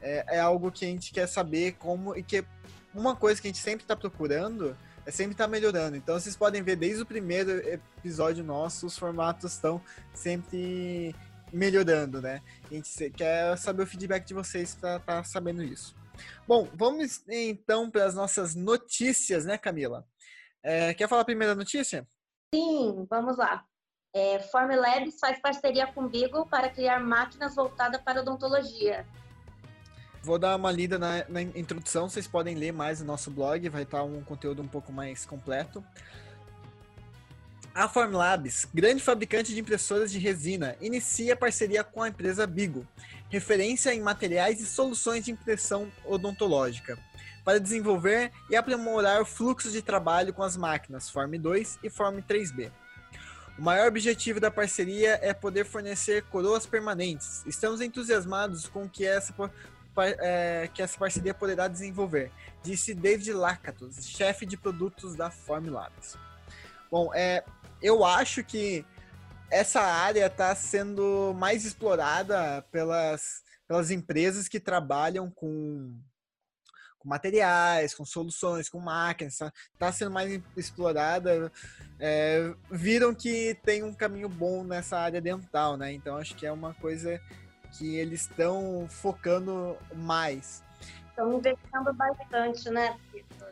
É, 0.01 0.37
é 0.37 0.39
algo 0.39 0.71
que 0.71 0.85
a 0.85 0.89
gente 0.89 1.13
quer 1.13 1.27
saber 1.27 1.73
como 1.73 2.17
e 2.17 2.23
que 2.23 2.45
uma 2.95 3.17
coisa 3.17 3.43
que 3.43 3.49
a 3.49 3.51
gente 3.51 3.61
sempre 3.61 3.83
está 3.83 3.97
procurando 3.97 4.77
é 5.05 5.11
sempre 5.11 5.33
estar 5.33 5.49
melhorando. 5.49 5.97
Então 5.97 6.17
vocês 6.17 6.37
podem 6.37 6.63
ver 6.63 6.77
desde 6.77 7.03
o 7.03 7.07
primeiro 7.07 7.51
episódio 7.69 8.45
nosso, 8.45 8.87
os 8.87 8.97
formatos 8.97 9.55
estão 9.55 9.83
sempre 10.13 11.13
melhorando, 11.53 12.23
né? 12.23 12.43
A 12.71 12.75
gente 12.75 13.11
quer 13.11 13.59
saber 13.59 13.83
o 13.83 13.87
feedback 13.89 14.25
de 14.25 14.35
vocês 14.35 14.77
para 14.77 14.99
estar 14.99 15.25
sabendo 15.25 15.65
isso. 15.65 15.97
Bom, 16.47 16.69
vamos 16.73 17.25
então 17.29 17.91
para 17.91 18.05
as 18.05 18.15
nossas 18.15 18.55
notícias, 18.55 19.45
né, 19.45 19.59
Camila? 19.59 20.07
É, 20.63 20.95
quer 20.95 21.09
falar 21.09 21.23
a 21.23 21.27
primeira 21.27 21.57
notícia? 21.57 22.07
Sim, 22.55 23.05
vamos 23.11 23.37
lá. 23.37 23.65
É, 24.15 24.39
Formlabs 24.39 25.19
faz 25.19 25.41
parceria 25.41 25.89
com 25.89 26.07
Beagle 26.07 26.47
para 26.47 26.69
criar 26.69 27.01
máquinas 27.01 27.57
voltadas 27.57 28.01
para 28.01 28.21
odontologia. 28.21 29.05
Vou 30.23 30.39
dar 30.39 30.55
uma 30.55 30.71
lida 30.71 30.97
na, 30.97 31.29
na 31.29 31.43
introdução, 31.43 32.09
vocês 32.09 32.29
podem 32.29 32.55
ler 32.55 32.73
mais 32.73 33.01
no 33.01 33.07
nosso 33.07 33.29
blog, 33.29 33.69
vai 33.69 33.83
estar 33.83 34.05
um 34.05 34.23
conteúdo 34.23 34.63
um 34.63 34.69
pouco 34.69 34.93
mais 34.93 35.27
completo. 35.27 35.85
A 37.75 37.89
Formlabs, 37.89 38.69
grande 38.73 39.03
fabricante 39.03 39.53
de 39.53 39.59
impressoras 39.59 40.13
de 40.13 40.21
resina, 40.21 40.77
inicia 40.81 41.35
parceria 41.35 41.83
com 41.83 42.05
a 42.05 42.09
empresa 42.09 42.47
Bigo, 42.47 42.87
referência 43.29 43.93
em 43.93 44.01
materiais 44.01 44.61
e 44.61 44.67
soluções 44.67 45.25
de 45.25 45.33
impressão 45.33 45.91
odontológica, 46.05 46.97
para 47.45 47.61
desenvolver 47.61 48.33
e 48.49 48.57
aprimorar 48.57 49.21
o 49.21 49.27
fluxo 49.27 49.71
de 49.71 49.83
trabalho 49.83 50.33
com 50.33 50.43
as 50.43 50.57
máquinas 50.57 51.11
Form 51.11 51.35
2 51.39 51.81
e 51.83 51.91
Form 51.91 52.19
3B. 52.19 52.73
O 53.59 53.63
maior 53.63 53.87
objetivo 53.87 54.41
da 54.41 54.51
parceria 54.51 55.19
é 55.23 55.33
poder 55.33 55.65
fornecer 55.65 56.25
coroas 56.25 56.67
permanentes. 56.67 57.45
Estamos 57.47 57.81
entusiasmados 57.81 58.67
com 58.67 58.89
que 58.89 59.07
essa 59.07 59.33
é, 60.19 60.69
que 60.75 60.83
essa 60.83 60.99
parceria 60.99 61.33
poderá 61.33 61.69
desenvolver, 61.69 62.33
disse 62.63 62.95
David 62.95 63.33
Lakatos, 63.33 64.05
chefe 64.09 64.45
de 64.45 64.57
produtos 64.57 65.15
da 65.15 65.31
Formlabs. 65.31 66.19
Bom, 66.91 67.13
é, 67.15 67.45
eu 67.81 68.05
acho 68.05 68.43
que 68.43 68.85
essa 69.51 69.81
área 69.81 70.27
está 70.27 70.55
sendo 70.57 71.33
mais 71.39 71.65
explorada 71.65 72.63
pelas, 72.73 73.43
pelas 73.69 73.91
empresas 73.91 74.49
que 74.49 74.59
trabalham 74.59 75.31
com, 75.31 75.97
com 77.05 77.09
materiais, 77.09 77.95
com 77.95 78.05
soluções, 78.05 78.69
com 78.69 78.81
máquinas, 78.81 79.35
está 79.35 79.53
tá 79.79 79.93
sendo 79.93 80.11
mais 80.11 80.41
explorada, 80.57 81.53
é, 82.01 82.53
viram 82.71 83.15
que 83.15 83.57
tem 83.63 83.83
um 83.83 83.93
caminho 83.93 84.29
bom 84.29 84.65
nessa 84.65 84.99
área 84.99 85.21
dental, 85.21 85.77
né? 85.77 85.93
Então 85.93 86.17
acho 86.17 86.35
que 86.35 86.47
é 86.47 86.51
uma 86.51 86.73
coisa 86.75 87.21
que 87.73 87.95
eles 87.97 88.23
estão 88.23 88.87
focando 88.89 89.77
mais. 89.95 90.65
Estão 91.11 91.35
investindo 91.35 91.93
bastante, 91.93 92.71
né? 92.71 92.97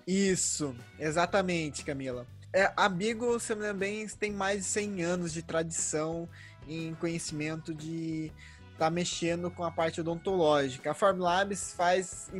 Isso, 0.06 0.74
exatamente, 0.98 1.84
Camila. 1.84 2.26
É, 2.52 2.72
a 2.76 2.88
Bigo, 2.88 3.38
se 3.38 3.54
me 3.54 3.62
lembro 3.62 3.78
bem, 3.78 4.06
tem 4.08 4.32
mais 4.32 4.58
de 4.58 4.64
100 4.64 5.02
anos 5.02 5.32
de 5.32 5.42
tradição 5.42 6.28
em 6.66 6.94
conhecimento 6.94 7.74
de 7.74 8.32
estar 8.72 8.86
tá 8.86 8.90
mexendo 8.90 9.50
com 9.50 9.64
a 9.64 9.70
parte 9.70 10.00
odontológica. 10.00 10.90
A 10.90 10.94
Formlabs 10.94 11.72
faz 11.74 12.30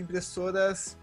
impressoras 0.00 0.96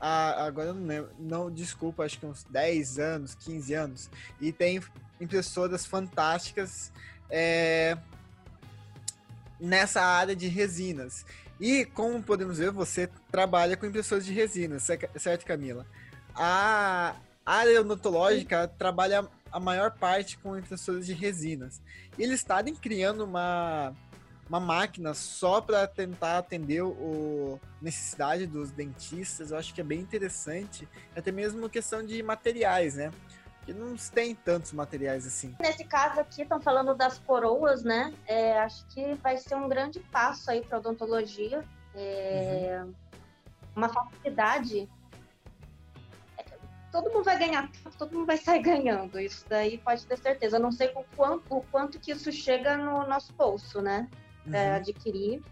agora 0.00 0.68
eu 0.68 0.74
não 0.74 0.86
lembro, 0.86 1.10
não, 1.18 1.50
desculpa, 1.50 2.04
acho 2.04 2.18
que 2.18 2.26
uns 2.26 2.44
10 2.44 2.98
anos, 2.98 3.34
15 3.34 3.74
anos, 3.74 4.10
e 4.40 4.52
tem 4.52 4.80
impressoras 5.20 5.86
fantásticas 5.86 6.92
é, 7.30 7.96
nessa 9.58 10.02
área 10.02 10.36
de 10.36 10.48
resinas. 10.48 11.24
E 11.58 11.86
como 11.86 12.22
podemos 12.22 12.58
ver, 12.58 12.70
você 12.70 13.08
trabalha 13.30 13.76
com 13.76 13.86
impressoras 13.86 14.26
de 14.26 14.32
resinas, 14.32 14.86
certo, 15.18 15.46
Camila? 15.46 15.86
A 16.34 17.16
área 17.44 17.80
odontológica 17.80 18.68
trabalha 18.68 19.26
a 19.50 19.58
maior 19.58 19.92
parte 19.92 20.36
com 20.36 20.58
impressoras 20.58 21.06
de 21.06 21.14
resinas. 21.14 21.80
E 22.18 22.22
eles 22.22 22.40
estarem 22.40 22.74
criando 22.74 23.24
uma 23.24 23.94
uma 24.48 24.60
máquina 24.60 25.12
só 25.12 25.60
para 25.60 25.86
tentar 25.86 26.38
atender 26.38 26.82
o 26.82 27.58
necessidade 27.82 28.46
dos 28.46 28.70
dentistas, 28.70 29.50
eu 29.50 29.58
acho 29.58 29.74
que 29.74 29.80
é 29.80 29.84
bem 29.84 30.00
interessante, 30.00 30.88
até 31.14 31.32
mesmo 31.32 31.68
questão 31.68 32.04
de 32.04 32.22
materiais, 32.22 32.94
né? 32.94 33.10
Que 33.64 33.72
não 33.72 33.96
tem 33.96 34.34
tantos 34.34 34.72
materiais 34.72 35.26
assim. 35.26 35.54
Nesse 35.58 35.84
caso 35.84 36.20
aqui, 36.20 36.42
estão 36.42 36.60
falando 36.60 36.94
das 36.94 37.18
coroas, 37.18 37.82
né? 37.82 38.14
É, 38.26 38.58
acho 38.60 38.86
que 38.86 39.14
vai 39.14 39.36
ser 39.36 39.56
um 39.56 39.68
grande 39.68 39.98
passo 39.98 40.50
aí 40.50 40.62
para 40.62 40.78
odontologia. 40.78 41.64
É, 41.94 42.82
uhum. 42.84 42.94
Uma 43.74 43.88
facilidade. 43.88 44.88
É, 46.38 46.44
todo 46.92 47.10
mundo 47.10 47.24
vai 47.24 47.36
ganhar, 47.36 47.68
todo 47.98 48.14
mundo 48.14 48.26
vai 48.26 48.36
sair 48.36 48.62
ganhando. 48.62 49.18
Isso 49.18 49.44
daí 49.48 49.78
pode 49.78 50.06
ter 50.06 50.18
certeza. 50.18 50.58
Eu 50.58 50.60
não 50.60 50.70
sei 50.70 50.92
o 50.94 51.04
quanto, 51.16 51.56
o 51.56 51.60
quanto 51.62 51.98
que 51.98 52.12
isso 52.12 52.30
chega 52.30 52.76
no 52.76 53.04
nosso 53.08 53.32
bolso, 53.32 53.82
né? 53.82 54.08
Uhum. 54.46 54.54
é, 54.54 54.74
adquirir 54.74 55.42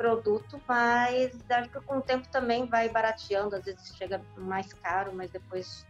produto, 0.00 0.58
mas 0.66 1.30
acho 1.50 1.68
que 1.68 1.80
com 1.82 1.98
o 1.98 2.00
tempo 2.00 2.26
também 2.28 2.64
vai 2.64 2.88
barateando, 2.88 3.54
às 3.54 3.66
vezes 3.66 3.94
chega 3.94 4.18
mais 4.34 4.72
caro, 4.72 5.12
mas 5.14 5.30
depois 5.30 5.86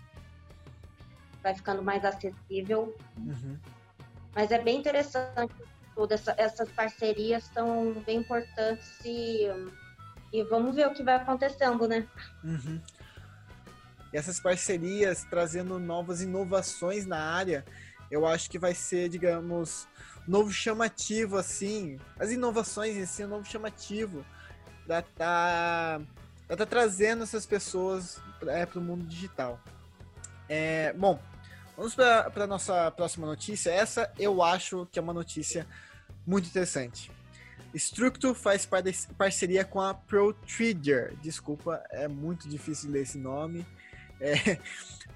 vai 1.40 1.54
ficando 1.54 1.80
mais 1.80 2.04
acessível. 2.04 2.96
Uhum. 3.16 3.56
Mas 4.34 4.50
é 4.50 4.58
bem 4.60 4.78
interessante 4.78 5.54
tudo, 5.94 6.12
essa, 6.12 6.34
essas 6.36 6.68
parcerias 6.72 7.44
são 7.54 7.92
bem 8.04 8.18
importantes 8.18 8.98
e, 9.04 9.46
e 10.32 10.42
vamos 10.42 10.74
ver 10.74 10.88
o 10.88 10.92
que 10.92 11.04
vai 11.04 11.14
acontecendo, 11.14 11.86
né? 11.86 12.04
Uhum. 12.42 12.80
E 14.12 14.16
essas 14.16 14.40
parcerias 14.40 15.24
trazendo 15.30 15.78
novas 15.78 16.20
inovações 16.20 17.06
na 17.06 17.22
área, 17.22 17.64
eu 18.10 18.26
acho 18.26 18.50
que 18.50 18.58
vai 18.58 18.74
ser, 18.74 19.08
digamos, 19.08 19.86
novo 20.26 20.52
chamativo, 20.52 21.36
assim. 21.36 21.98
As 22.18 22.30
inovações 22.30 22.96
em 22.96 23.06
si, 23.06 23.24
um 23.24 23.28
novo 23.28 23.44
chamativo 23.44 24.24
para 24.86 25.02
tá, 25.02 26.00
tá 26.48 26.66
trazendo 26.66 27.22
essas 27.22 27.46
pessoas 27.46 28.20
é, 28.46 28.66
para 28.66 28.78
o 28.78 28.82
mundo 28.82 29.04
digital. 29.04 29.60
É, 30.48 30.92
bom, 30.94 31.20
vamos 31.76 31.94
para 31.94 32.30
a 32.36 32.46
nossa 32.46 32.90
próxima 32.90 33.26
notícia. 33.26 33.70
Essa 33.70 34.12
eu 34.18 34.42
acho 34.42 34.86
que 34.90 34.98
é 34.98 35.02
uma 35.02 35.14
notícia 35.14 35.66
muito 36.26 36.48
interessante. 36.48 37.10
Structure 37.72 38.34
faz 38.34 38.68
parceria 39.16 39.64
com 39.64 39.80
a 39.80 39.94
ProTrader. 39.94 41.14
Desculpa, 41.22 41.82
é 41.90 42.08
muito 42.08 42.48
difícil 42.48 42.90
ler 42.90 43.02
esse 43.02 43.18
nome. 43.18 43.64
É, 44.20 44.58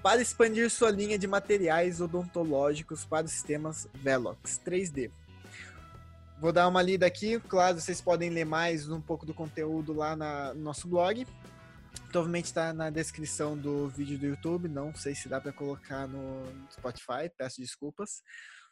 para 0.05 0.21
expandir 0.21 0.69
sua 0.69 0.91
linha 0.91 1.17
de 1.17 1.25
materiais 1.25 1.99
odontológicos 1.99 3.03
para 3.03 3.25
os 3.25 3.31
sistemas 3.31 3.87
Velox 3.95 4.61
3D. 4.63 5.09
Vou 6.39 6.51
dar 6.51 6.67
uma 6.67 6.79
lida 6.79 7.07
aqui, 7.07 7.39
claro, 7.39 7.81
vocês 7.81 8.01
podem 8.01 8.29
ler 8.29 8.45
mais 8.45 8.87
um 8.87 9.01
pouco 9.01 9.25
do 9.25 9.33
conteúdo 9.33 9.93
lá 9.93 10.15
na, 10.15 10.53
no 10.53 10.61
nosso 10.61 10.87
blog. 10.87 11.25
Provavelmente 12.11 12.45
está 12.45 12.71
na 12.71 12.91
descrição 12.91 13.57
do 13.57 13.89
vídeo 13.89 14.19
do 14.19 14.27
YouTube, 14.27 14.67
não 14.67 14.93
sei 14.93 15.15
se 15.15 15.27
dá 15.27 15.41
para 15.41 15.51
colocar 15.51 16.07
no 16.07 16.43
Spotify, 16.71 17.27
peço 17.35 17.59
desculpas. 17.59 18.21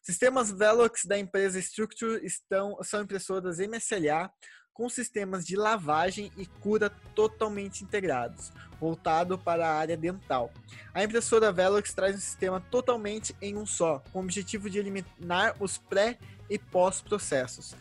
Sistemas 0.04 0.52
Velox 0.52 1.04
da 1.04 1.18
empresa 1.18 1.58
Structure 1.58 2.24
estão, 2.24 2.78
são 2.84 3.02
impressoras 3.02 3.58
MSLA 3.58 4.32
com 4.74 4.90
sistemas 4.90 5.46
de 5.46 5.56
lavagem 5.56 6.32
e 6.36 6.46
cura 6.46 6.90
totalmente 7.14 7.84
integrados, 7.84 8.52
voltado 8.80 9.38
para 9.38 9.68
a 9.68 9.74
área 9.74 9.96
dental. 9.96 10.52
A 10.94 11.04
impressora 11.04 11.52
Velox 11.52 11.94
traz 11.94 12.16
um 12.16 12.20
sistema 12.20 12.60
totalmente 12.60 13.36
em 13.42 13.56
um 13.56 13.66
só, 13.66 14.04
com 14.12 14.20
o 14.20 14.24
objetivo 14.24 14.70
de 14.70 14.80
eliminar 14.80 15.56
os 15.60 15.78
pré 15.78 16.18
e 16.50 16.58
pós-processos. 16.58 17.76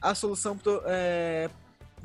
A 0.00 0.14
solução 0.14 0.56
pro, 0.56 0.82
é, 0.86 1.50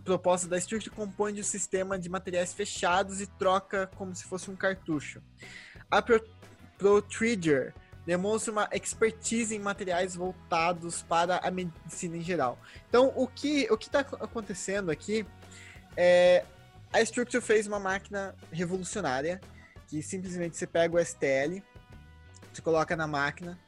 proposta 0.04 0.48
da 0.48 0.58
Structure 0.58 0.94
compõe 0.94 1.34
de 1.34 1.42
um 1.42 1.44
sistema 1.44 1.98
de 1.98 2.10
materiais 2.10 2.54
fechados 2.54 3.22
e 3.22 3.28
troca 3.28 3.90
como 3.96 4.14
se 4.14 4.26
fosse 4.26 4.52
um 4.52 4.56
cartucho. 4.56 5.22
A 5.90 6.02
Pro, 6.02 6.22
ProTrigger 6.78 7.74
demonstra 8.06 8.52
uma 8.52 8.70
expertise 8.74 9.56
em 9.56 9.60
materiais 9.60 10.16
voltados 10.16 11.02
para 11.04 11.38
a 11.38 11.50
medicina 11.50 12.18
em 12.18 12.22
geral. 12.22 12.60
Então, 12.90 13.14
o 13.16 13.28
que 13.28 13.68
o 13.72 13.76
está 13.76 14.00
acontecendo 14.00 14.92
aqui 14.92 15.26
é 15.96 16.46
a 16.92 17.02
Structure 17.02 17.42
fez 17.42 17.66
uma 17.66 17.80
máquina 17.80 18.36
revolucionária 18.52 19.40
que 19.88 20.02
simplesmente 20.02 20.58
você 20.58 20.68
pega 20.68 20.96
o 20.96 21.00
STL, 21.00 21.62
você 22.52 22.62
coloca 22.62 22.96
na 22.96 23.08
máquina 23.08 23.60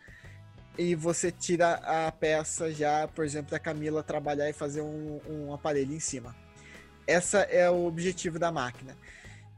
e 0.77 0.95
você 0.95 1.31
tira 1.31 1.75
a 1.75 2.11
peça 2.11 2.71
já, 2.71 3.07
por 3.07 3.23
exemplo, 3.23 3.51
da 3.51 3.59
Camila 3.59 4.03
trabalhar 4.03 4.49
e 4.49 4.53
fazer 4.53 4.81
um, 4.81 5.21
um 5.27 5.53
aparelho 5.53 5.93
em 5.93 5.99
cima. 5.99 6.35
Essa 7.07 7.39
é 7.39 7.69
o 7.69 7.85
objetivo 7.85 8.37
da 8.37 8.51
máquina. 8.51 8.95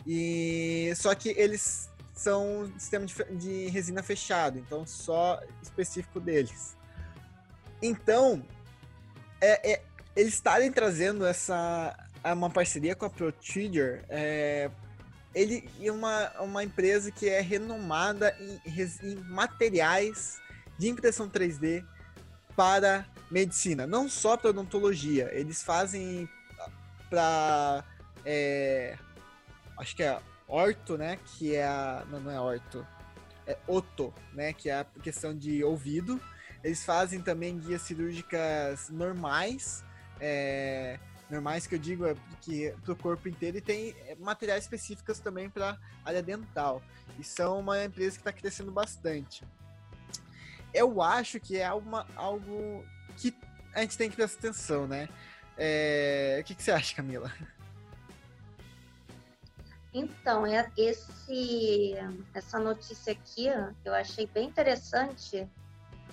E 0.05 0.93
só 0.95 1.13
que 1.15 1.29
eles 1.29 1.89
são 2.19 2.71
sistema 2.77 3.05
de, 3.05 3.13
de 3.35 3.67
resina 3.67 4.01
fechado, 4.01 4.57
então 4.57 4.85
só 4.85 5.39
específico 5.61 6.19
deles. 6.19 6.75
Então, 7.81 8.43
é, 9.39 9.73
é, 9.73 9.83
eles 10.15 10.33
estarem 10.33 10.71
trazendo 10.71 11.25
essa 11.25 11.95
uma 12.33 12.49
parceria 12.49 12.93
com 12.93 13.05
a 13.05 13.09
ProTrigger, 13.09 14.03
é, 14.09 14.69
ele 15.33 15.69
é 15.81 15.91
uma, 15.91 16.29
uma 16.41 16.63
empresa 16.63 17.09
que 17.09 17.29
é 17.29 17.39
renomada 17.39 18.35
em, 18.39 18.59
em 19.03 19.15
materiais 19.29 20.41
de 20.77 20.89
impressão 20.89 21.29
3D 21.29 21.85
para 22.55 23.05
medicina, 23.29 23.85
não 23.85 24.09
só 24.09 24.35
para 24.35 24.49
odontologia. 24.49 25.29
Eles 25.31 25.61
fazem 25.61 26.27
para 27.09 27.85
é, 28.25 28.97
acho 29.77 29.95
que 29.95 30.03
é 30.03 30.19
orto, 30.47 30.97
né? 30.97 31.17
Que 31.25 31.55
é 31.55 31.65
a. 31.65 32.05
Não, 32.09 32.19
não 32.19 32.31
é 32.31 32.39
orto. 32.39 32.85
É 33.45 33.57
oto, 33.67 34.13
né? 34.33 34.53
Que 34.53 34.69
é 34.69 34.79
a 34.79 34.85
questão 35.01 35.35
de 35.35 35.63
ouvido. 35.63 36.19
Eles 36.63 36.83
fazem 36.83 37.21
também 37.21 37.57
guias 37.59 37.81
cirúrgicas 37.81 38.89
normais. 38.89 39.83
É, 40.19 40.99
normais 41.29 41.67
que 41.67 41.75
eu 41.75 41.79
digo 41.79 42.05
é 42.05 42.15
que 42.41 42.73
para 42.83 42.93
o 42.93 42.95
corpo 42.95 43.29
inteiro 43.29 43.57
e 43.57 43.61
tem 43.61 43.95
é, 44.05 44.15
materiais 44.15 44.63
específicos 44.63 45.19
também 45.19 45.49
para 45.49 45.77
área 46.03 46.21
dental. 46.21 46.81
E 47.19 47.23
são 47.23 47.59
uma 47.59 47.83
empresa 47.83 48.11
que 48.11 48.21
está 48.21 48.31
crescendo 48.31 48.71
bastante. 48.71 49.43
Eu 50.73 51.01
acho 51.01 51.39
que 51.39 51.57
é 51.57 51.71
uma, 51.73 52.05
algo 52.15 52.83
que 53.15 53.33
a 53.73 53.81
gente 53.81 53.97
tem 53.97 54.09
que 54.09 54.15
prestar 54.15 54.39
atenção, 54.39 54.87
né? 54.87 55.07
É, 55.57 56.39
o 56.41 56.43
que, 56.43 56.53
que 56.53 56.61
você 56.63 56.71
acha, 56.71 56.95
Camila? 56.95 57.31
Então, 59.97 60.45
é 60.45 60.71
esse, 60.77 61.95
essa 62.31 62.59
notícia 62.59 63.13
aqui, 63.13 63.47
eu 63.83 63.95
achei 63.95 64.27
bem 64.27 64.47
interessante 64.47 65.49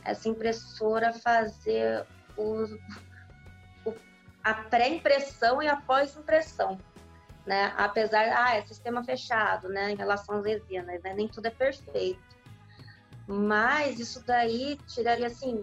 essa 0.02 0.26
impressora 0.26 1.12
fazer 1.12 2.06
o, 2.34 2.64
o 3.84 3.94
a 4.42 4.54
pré-impressão 4.54 5.62
e 5.62 5.68
a 5.68 5.76
pós-impressão. 5.76 6.78
Né? 7.44 7.74
Apesar, 7.76 8.24
ah, 8.34 8.56
é 8.56 8.62
sistema 8.62 9.04
fechado, 9.04 9.68
né, 9.68 9.90
em 9.90 9.96
relação 9.96 10.38
às 10.38 10.46
resinas, 10.46 11.02
né? 11.02 11.12
nem 11.12 11.28
tudo 11.28 11.46
é 11.46 11.50
perfeito. 11.50 12.22
Mas 13.26 13.98
isso 13.98 14.24
daí 14.24 14.78
tiraria 14.86 15.26
assim, 15.26 15.62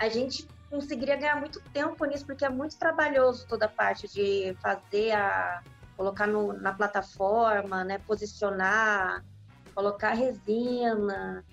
a 0.00 0.08
gente 0.08 0.48
conseguiria 0.74 1.16
ganhar 1.16 1.36
muito 1.36 1.60
tempo 1.72 2.04
nisso, 2.04 2.26
porque 2.26 2.44
é 2.44 2.48
muito 2.48 2.76
trabalhoso 2.76 3.46
toda 3.46 3.66
a 3.66 3.68
parte 3.68 4.08
de 4.08 4.56
fazer 4.60 5.12
a. 5.12 5.62
colocar 5.96 6.26
no, 6.26 6.52
na 6.52 6.72
plataforma, 6.72 7.84
né? 7.84 7.98
Posicionar, 7.98 9.24
colocar 9.74 10.12
resina, 10.12 11.44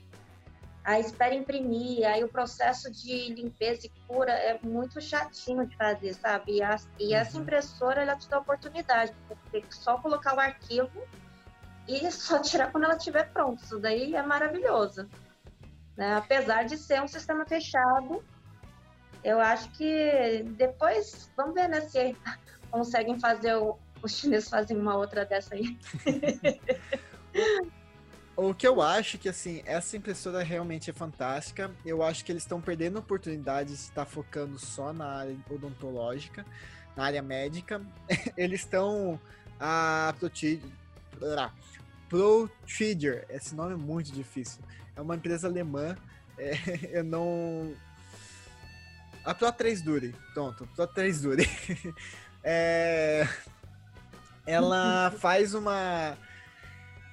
aí 0.84 1.02
espera 1.02 1.36
imprimir, 1.36 2.08
aí 2.08 2.24
o 2.24 2.28
processo 2.28 2.92
de 2.92 3.34
limpeza 3.34 3.86
e 3.86 3.92
cura 4.08 4.32
é 4.32 4.60
muito 4.64 5.00
chatinho 5.00 5.68
de 5.68 5.76
fazer, 5.78 6.14
sabe? 6.16 6.58
E, 6.58 6.64
a, 6.64 6.76
e 7.00 7.14
essa 7.14 7.38
uhum. 7.38 7.44
impressora, 7.44 8.02
ela 8.02 8.16
te 8.16 8.28
dá 8.28 8.38
a 8.38 8.40
oportunidade, 8.40 9.14
porque 9.28 9.64
só 9.70 9.98
colocar 9.98 10.36
o 10.36 10.40
arquivo 10.40 11.04
e 11.88 12.10
só 12.12 12.40
tirar 12.40 12.72
quando 12.72 12.86
ela 12.86 12.96
estiver 12.96 13.32
pronta. 13.32 13.64
Isso 13.64 13.80
daí 13.80 14.16
é 14.16 14.24
maravilhoso. 14.24 15.08
Né? 15.96 16.16
Apesar 16.16 16.64
de 16.64 16.78
ser 16.78 17.02
um 17.02 17.08
sistema 17.08 17.46
fechado, 17.46 18.24
eu 19.24 19.40
acho 19.40 19.70
que 19.72 20.44
depois, 20.58 21.30
vamos 21.36 21.54
ver 21.54 21.68
né, 21.70 21.82
se 21.82 22.16
conseguem 22.72 23.20
fazer 23.20 23.56
o, 23.56 23.78
os 24.02 24.18
chineses 24.18 24.50
fazem 24.50 24.78
uma 24.78 24.96
outra 24.96 25.26
dessa 25.26 25.56
aí. 25.56 25.78
o 28.36 28.54
que 28.54 28.68
eu 28.68 28.82
acho 28.82 29.18
que 29.18 29.30
assim, 29.30 29.62
essa 29.66 29.96
impressora 29.96 30.44
realmente 30.44 30.90
é 30.90 30.94
fantástica. 30.94 31.72
Eu 31.86 32.02
acho 32.02 32.26
que 32.26 32.32
eles 32.32 32.44
estão 32.44 32.60
perdendo 32.60 33.00
oportunidades 33.00 33.78
de 33.78 33.84
estar 33.84 34.06
focando 34.06 34.58
só 34.58 34.92
na 34.92 35.06
área 35.06 35.38
odontológica, 35.50 36.46
na 36.96 37.06
área 37.06 37.22
médica. 37.22 37.82
Eles 38.36 38.62
estão 38.62 39.20
a 39.60 40.14
Procedure, 42.10 43.24
esse 43.30 43.56
nome 43.56 43.74
é 43.74 43.78
muito 43.78 44.12
difícil. 44.12 44.62
É 44.96 45.02
uma 45.02 45.16
empresa 45.16 45.48
alemã. 45.48 45.96
É, 46.38 46.98
eu 46.98 47.04
não. 47.04 47.76
A 49.24 49.34
Pro 49.34 49.52
3 49.52 49.82
Dure, 49.82 50.16
pronto, 50.34 50.68
Pro 50.76 50.88
3 50.88 51.22
Dure. 51.22 51.50
é, 52.44 53.28
ela 54.46 55.12
faz 55.20 55.54
uma. 55.54 56.18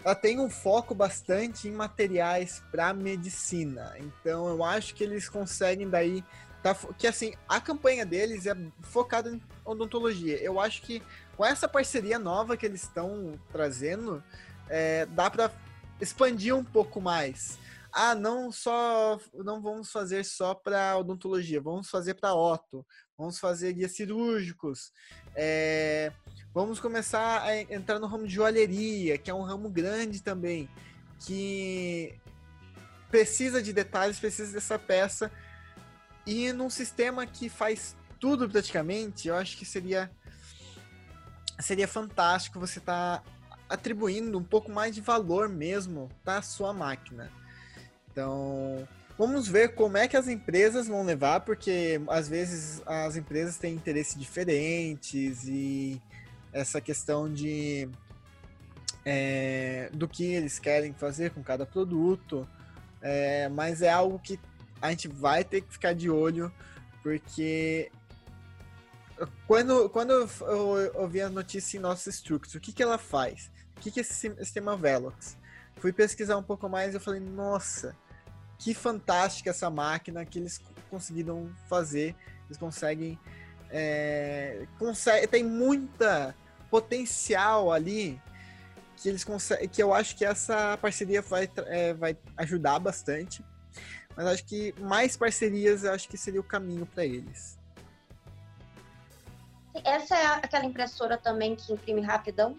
Ela 0.04 0.14
tem 0.14 0.40
um 0.40 0.48
foco 0.48 0.94
bastante 0.94 1.68
em 1.68 1.72
materiais 1.72 2.62
para 2.70 2.94
medicina. 2.94 3.94
Então 3.98 4.48
eu 4.48 4.64
acho 4.64 4.94
que 4.94 5.04
eles 5.04 5.28
conseguem 5.28 5.88
daí. 5.88 6.24
Tá, 6.62 6.74
que 6.96 7.06
assim, 7.06 7.34
a 7.48 7.60
campanha 7.60 8.04
deles 8.04 8.46
é 8.46 8.56
focada 8.82 9.30
em 9.30 9.40
odontologia. 9.64 10.36
Eu 10.42 10.58
acho 10.58 10.82
que 10.82 11.02
com 11.36 11.44
essa 11.44 11.68
parceria 11.68 12.18
nova 12.18 12.56
que 12.56 12.66
eles 12.66 12.82
estão 12.82 13.38
trazendo, 13.52 14.22
é, 14.68 15.06
dá 15.06 15.30
para 15.30 15.52
expandir 16.00 16.54
um 16.54 16.64
pouco 16.64 17.00
mais. 17.00 17.58
Ah, 17.92 18.14
não 18.14 18.52
só 18.52 19.18
não 19.32 19.62
vamos 19.62 19.90
fazer 19.90 20.24
só 20.24 20.54
para 20.54 20.96
odontologia, 20.98 21.60
vamos 21.60 21.88
fazer 21.88 22.14
para 22.14 22.34
oto, 22.34 22.86
vamos 23.16 23.38
fazer 23.38 23.72
guias 23.72 23.92
cirúrgicos, 23.92 24.92
é, 25.34 26.12
vamos 26.52 26.78
começar 26.78 27.42
a 27.42 27.56
entrar 27.56 27.98
no 27.98 28.06
ramo 28.06 28.26
de 28.26 28.34
joalheria, 28.34 29.16
que 29.16 29.30
é 29.30 29.34
um 29.34 29.42
ramo 29.42 29.70
grande 29.70 30.22
também, 30.22 30.68
que 31.20 32.14
precisa 33.10 33.62
de 33.62 33.72
detalhes, 33.72 34.20
precisa 34.20 34.52
dessa 34.52 34.78
peça. 34.78 35.30
E 36.26 36.52
num 36.52 36.68
sistema 36.68 37.26
que 37.26 37.48
faz 37.48 37.96
tudo 38.20 38.48
praticamente, 38.48 39.28
eu 39.28 39.34
acho 39.34 39.56
que 39.56 39.64
seria 39.64 40.10
seria 41.60 41.88
fantástico 41.88 42.60
você 42.60 42.78
estar 42.78 43.20
tá 43.20 43.24
atribuindo 43.68 44.38
um 44.38 44.44
pouco 44.44 44.70
mais 44.70 44.94
de 44.94 45.00
valor 45.00 45.48
mesmo 45.48 46.08
para 46.24 46.42
sua 46.42 46.72
máquina. 46.72 47.32
Então, 48.18 48.88
vamos 49.16 49.46
ver 49.46 49.76
como 49.76 49.96
é 49.96 50.08
que 50.08 50.16
as 50.16 50.26
empresas 50.26 50.88
vão 50.88 51.04
levar, 51.04 51.38
porque 51.38 52.00
às 52.08 52.28
vezes 52.28 52.82
as 52.84 53.14
empresas 53.14 53.58
têm 53.58 53.74
interesses 53.74 54.18
diferentes 54.18 55.44
e 55.46 56.02
essa 56.52 56.80
questão 56.80 57.32
de 57.32 57.88
é, 59.04 59.88
do 59.92 60.08
que 60.08 60.24
eles 60.24 60.58
querem 60.58 60.92
fazer 60.92 61.30
com 61.30 61.44
cada 61.44 61.64
produto, 61.64 62.44
é, 63.00 63.48
mas 63.50 63.82
é 63.82 63.88
algo 63.88 64.18
que 64.18 64.36
a 64.82 64.90
gente 64.90 65.06
vai 65.06 65.44
ter 65.44 65.60
que 65.60 65.72
ficar 65.72 65.92
de 65.92 66.10
olho, 66.10 66.52
porque 67.04 67.88
quando, 69.46 69.88
quando 69.90 70.10
eu, 70.10 70.28
eu, 70.40 70.76
eu 70.76 71.08
vi 71.08 71.20
a 71.20 71.30
notícia 71.30 71.78
em 71.78 71.80
nossa 71.80 72.10
Structure, 72.10 72.58
o 72.58 72.60
que, 72.60 72.72
que 72.72 72.82
ela 72.82 72.98
faz? 72.98 73.48
O 73.76 73.80
que, 73.80 73.92
que 73.92 74.00
é 74.00 74.02
esse 74.02 74.34
sistema 74.38 74.76
Velox? 74.76 75.36
Fui 75.76 75.92
pesquisar 75.92 76.36
um 76.36 76.42
pouco 76.42 76.68
mais 76.68 76.92
e 76.92 76.96
eu 76.96 77.00
falei, 77.00 77.20
nossa, 77.20 77.94
que 78.58 78.74
fantástica 78.74 79.50
essa 79.50 79.70
máquina 79.70 80.24
que 80.24 80.38
eles 80.38 80.60
conseguiram 80.90 81.50
fazer. 81.68 82.14
Eles 82.46 82.58
conseguem. 82.58 83.18
É, 83.70 84.66
consegue, 84.78 85.26
tem 85.26 85.44
muita 85.44 86.34
potencial 86.70 87.70
ali 87.70 88.20
que 88.96 89.08
eles 89.08 89.22
conseguem, 89.22 89.68
que 89.68 89.82
eu 89.82 89.94
acho 89.94 90.16
que 90.16 90.24
essa 90.24 90.76
parceria 90.78 91.22
vai, 91.22 91.48
é, 91.66 91.94
vai 91.94 92.16
ajudar 92.36 92.78
bastante. 92.78 93.44
Mas 94.16 94.26
acho 94.26 94.44
que 94.44 94.74
mais 94.80 95.16
parcerias 95.16 95.84
eu 95.84 95.92
acho 95.92 96.08
que 96.08 96.16
seria 96.16 96.40
o 96.40 96.44
caminho 96.44 96.84
para 96.86 97.04
eles. 97.04 97.56
Essa 99.84 100.16
é 100.16 100.26
aquela 100.26 100.64
impressora 100.64 101.16
também 101.16 101.54
que 101.54 101.72
imprime 101.72 102.00
rapidão? 102.00 102.56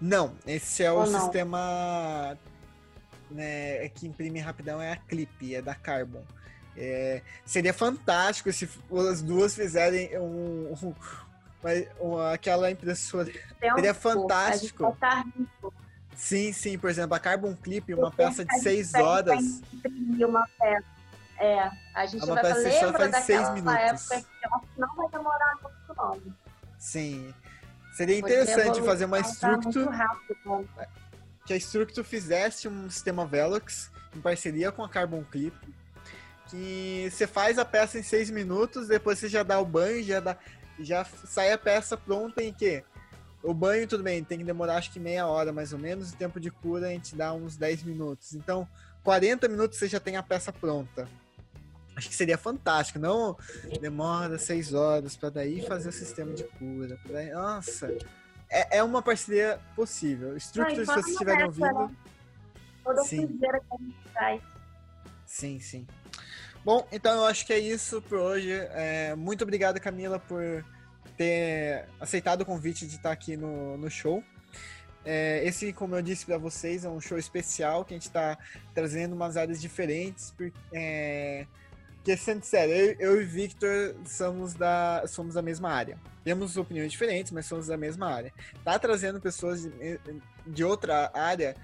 Não, 0.00 0.36
esse 0.46 0.84
é 0.84 0.92
Ou 0.92 1.02
o 1.02 1.10
não? 1.10 1.20
sistema 1.20 2.38
né, 3.34 3.88
que 3.88 4.06
imprime 4.06 4.38
rapidão 4.38 4.80
é 4.80 4.92
a 4.92 4.96
Clip, 4.96 5.54
é 5.54 5.60
da 5.60 5.74
Carbon. 5.74 6.22
É, 6.76 7.20
seria 7.44 7.74
fantástico 7.74 8.52
se 8.52 8.68
as 9.10 9.22
duas 9.22 9.54
fizerem 9.54 10.16
um, 10.18 10.72
um, 10.72 10.94
uma, 12.00 12.32
aquela 12.32 12.70
impressora. 12.70 13.30
Tempo, 13.60 13.74
seria 13.74 13.94
fantástico. 13.94 14.96
Sim, 16.14 16.52
sim, 16.52 16.78
por 16.78 16.88
exemplo, 16.88 17.14
a 17.14 17.20
Carbon 17.20 17.54
Clip, 17.56 17.92
uma 17.92 18.10
peça 18.10 18.44
de 18.44 18.58
6 18.60 18.94
horas. 18.94 19.62
Uma 20.26 20.48
peça. 20.58 20.94
É, 21.38 21.70
a 21.94 22.06
gente 22.06 22.24
uma 22.24 22.34
vai 22.36 22.44
peça 22.44 22.86
lembra 22.86 23.08
daquela 23.08 23.80
época 23.80 24.20
que 24.20 24.80
não 24.80 24.94
vai 24.94 25.08
demorar 25.10 25.56
muito 25.60 25.94
não. 25.96 26.20
Sim. 26.78 27.34
Seria 27.94 28.18
interessante 28.18 28.80
fazer 28.82 29.04
uma 29.04 29.20
Structure. 29.20 29.88
Que 31.46 31.52
a 31.52 31.56
Structure 31.56 32.06
fizesse 32.06 32.68
um 32.68 32.88
sistema 32.88 33.26
Velox 33.26 33.90
em 34.16 34.20
parceria 34.20 34.72
com 34.72 34.82
a 34.82 34.88
Carbon 34.88 35.24
Clip. 35.24 35.56
Que 36.48 37.08
você 37.10 37.26
faz 37.26 37.58
a 37.58 37.64
peça 37.64 37.98
em 37.98 38.02
seis 38.02 38.30
minutos, 38.30 38.88
depois 38.88 39.18
você 39.18 39.28
já 39.28 39.42
dá 39.42 39.58
o 39.58 39.64
banho, 39.64 40.02
já, 40.02 40.20
dá, 40.20 40.36
já 40.78 41.04
sai 41.04 41.52
a 41.52 41.58
peça 41.58 41.96
pronta 41.96 42.42
em 42.42 42.52
que? 42.52 42.84
O 43.42 43.52
banho, 43.52 43.86
tudo 43.86 44.02
bem, 44.02 44.24
tem 44.24 44.38
que 44.38 44.44
demorar 44.44 44.76
acho 44.76 44.90
que 44.90 45.00
meia 45.00 45.26
hora 45.26 45.52
mais 45.52 45.72
ou 45.72 45.78
menos, 45.78 46.12
e 46.12 46.16
tempo 46.16 46.40
de 46.40 46.50
cura 46.50 46.86
a 46.86 46.90
gente 46.90 47.14
dá 47.14 47.32
uns 47.32 47.56
10 47.56 47.82
minutos. 47.82 48.34
Então, 48.34 48.66
40 49.02 49.48
minutos 49.48 49.78
você 49.78 49.86
já 49.86 50.00
tem 50.00 50.16
a 50.16 50.22
peça 50.22 50.52
pronta. 50.52 51.08
Acho 51.96 52.08
que 52.08 52.14
seria 52.14 52.36
fantástico, 52.36 52.98
não 52.98 53.36
demora 53.80 54.38
seis 54.38 54.74
horas 54.74 55.16
para 55.16 55.28
daí 55.28 55.64
fazer 55.66 55.90
o 55.90 55.92
sistema 55.92 56.32
de 56.32 56.44
cura. 56.44 56.98
Pra... 57.06 57.22
Nossa, 57.32 57.96
é, 58.54 58.78
é 58.78 58.82
uma 58.82 59.02
parceria 59.02 59.58
possível. 59.74 60.36
Estruturas, 60.36 60.86
se 60.86 60.94
vocês 60.94 61.06
estiverem 61.08 61.44
ouvindo. 61.44 61.72
Né? 61.74 61.90
Sim. 63.04 63.40
sim, 65.26 65.58
sim. 65.58 65.86
Bom, 66.64 66.86
então 66.92 67.14
eu 67.14 67.26
acho 67.26 67.44
que 67.44 67.52
é 67.52 67.58
isso 67.58 68.00
por 68.02 68.18
hoje. 68.18 68.50
É, 68.52 69.14
muito 69.16 69.42
obrigado, 69.42 69.80
Camila, 69.80 70.18
por 70.18 70.64
ter 71.16 71.86
aceitado 72.00 72.42
o 72.42 72.46
convite 72.46 72.86
de 72.86 72.96
estar 72.96 73.10
aqui 73.10 73.36
no, 73.36 73.76
no 73.76 73.90
show. 73.90 74.22
É, 75.04 75.44
esse, 75.44 75.72
como 75.72 75.96
eu 75.96 76.02
disse 76.02 76.24
para 76.24 76.38
vocês, 76.38 76.84
é 76.84 76.88
um 76.88 77.00
show 77.00 77.18
especial 77.18 77.84
que 77.84 77.92
a 77.92 77.96
gente 77.96 78.06
está 78.06 78.38
trazendo 78.72 79.14
umas 79.14 79.36
áreas 79.36 79.60
diferentes. 79.60 80.32
É, 80.72 81.46
porque, 82.04 82.18
sendo 82.18 82.44
sério, 82.44 82.74
eu, 82.74 83.14
eu 83.14 83.22
e 83.22 83.24
Victor 83.24 83.96
somos 84.04 84.52
da, 84.52 85.06
somos 85.08 85.36
da 85.36 85.40
mesma 85.40 85.70
área. 85.70 85.98
Temos 86.22 86.54
opiniões 86.58 86.92
diferentes, 86.92 87.32
mas 87.32 87.46
somos 87.46 87.68
da 87.68 87.78
mesma 87.78 88.06
área. 88.12 88.30
Tá 88.62 88.78
trazendo 88.78 89.18
pessoas 89.22 89.62
de, 89.62 89.98
de 90.46 90.62
outra 90.62 91.10
área, 91.14 91.56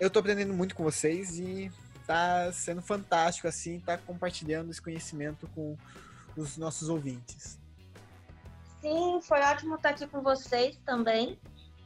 eu 0.00 0.10
tô 0.10 0.18
aprendendo 0.18 0.52
muito 0.52 0.74
com 0.74 0.82
vocês 0.82 1.38
e 1.38 1.70
tá 2.08 2.50
sendo 2.52 2.82
fantástico, 2.82 3.46
assim, 3.46 3.78
tá 3.78 3.96
compartilhando 3.96 4.68
esse 4.72 4.82
conhecimento 4.82 5.48
com 5.54 5.76
os 6.36 6.56
nossos 6.56 6.88
ouvintes. 6.88 7.56
Sim, 8.80 9.20
foi 9.22 9.40
ótimo 9.42 9.76
estar 9.76 9.90
aqui 9.90 10.08
com 10.08 10.22
vocês 10.22 10.76
também. 10.84 11.38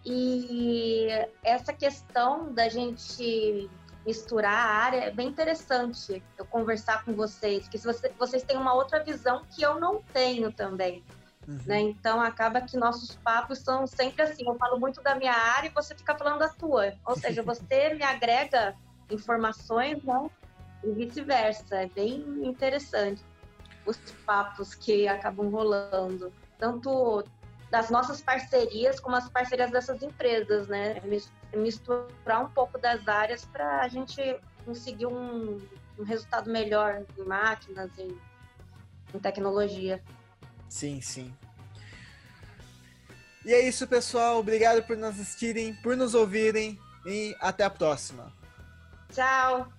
E 0.03 1.09
essa 1.45 1.75
questão 1.75 2.55
da 2.55 2.71
gente 2.71 3.69
misturar 4.09 4.55
a 4.55 4.71
área, 4.71 5.01
é 5.05 5.11
bem 5.11 5.29
interessante 5.29 6.23
eu 6.39 6.47
conversar 6.47 7.05
com 7.05 7.13
vocês, 7.13 7.65
porque 7.65 7.77
se 7.77 7.85
você, 7.85 8.11
vocês 8.19 8.43
têm 8.43 8.57
uma 8.57 8.73
outra 8.73 9.05
visão 9.05 9.45
que 9.51 9.61
eu 9.63 9.79
não 9.79 10.01
tenho 10.01 10.51
também. 10.51 11.05
Uhum. 11.47 11.61
Né? 11.67 11.81
Então 11.81 12.19
acaba 12.19 12.63
que 12.63 12.79
nossos 12.79 13.17
papos 13.17 13.59
são 13.59 13.87
sempre 13.87 14.23
assim. 14.23 14.47
Eu 14.47 14.55
falo 14.57 14.81
muito 14.81 15.03
da 15.03 15.15
minha 15.15 15.35
área 15.35 15.69
e 15.69 15.73
você 15.75 15.95
fica 15.95 16.17
falando 16.17 16.39
da 16.39 16.49
tua. 16.49 16.95
Ou 17.05 17.17
seja, 17.19 17.43
você 17.45 17.95
me 17.95 18.03
agrega 18.03 18.75
informações, 19.11 20.03
né? 20.03 20.31
E 20.83 20.91
vice-versa. 20.91 21.77
É 21.77 21.87
bem 21.89 22.25
interessante. 22.47 23.23
os 23.85 23.99
papos 24.25 24.75
que 24.75 25.07
acabam 25.07 25.51
rolando, 25.51 26.33
tanto 26.59 27.25
das 27.71 27.91
nossas 27.91 28.21
parcerias 28.21 28.99
como 28.99 29.17
as 29.17 29.29
parcerias 29.29 29.71
dessas 29.71 30.03
empresas, 30.03 30.69
né? 30.69 31.03
É 31.53 31.57
misturar 31.57 32.45
um 32.45 32.49
pouco 32.49 32.79
das 32.79 33.07
áreas 33.07 33.45
para 33.45 33.83
a 33.83 33.89
gente 33.89 34.21
conseguir 34.65 35.07
um, 35.07 35.59
um, 35.99 36.05
resultado 36.05 36.51
melhor 36.51 37.05
em 37.17 37.25
máquinas, 37.25 37.91
em, 37.99 38.19
em 39.15 39.19
tecnologia. 39.19 40.03
Sim, 40.69 41.01
sim. 41.01 41.35
E 43.45 43.53
é 43.53 43.67
isso, 43.67 43.87
pessoal. 43.87 44.39
Obrigado 44.39 44.83
por 44.83 44.97
nos 44.97 45.11
assistirem, 45.11 45.75
por 45.77 45.97
nos 45.97 46.15
ouvirem 46.15 46.79
e 47.07 47.35
até 47.41 47.65
a 47.65 47.71
próxima. 47.71 48.33
Tchau. 49.13 49.78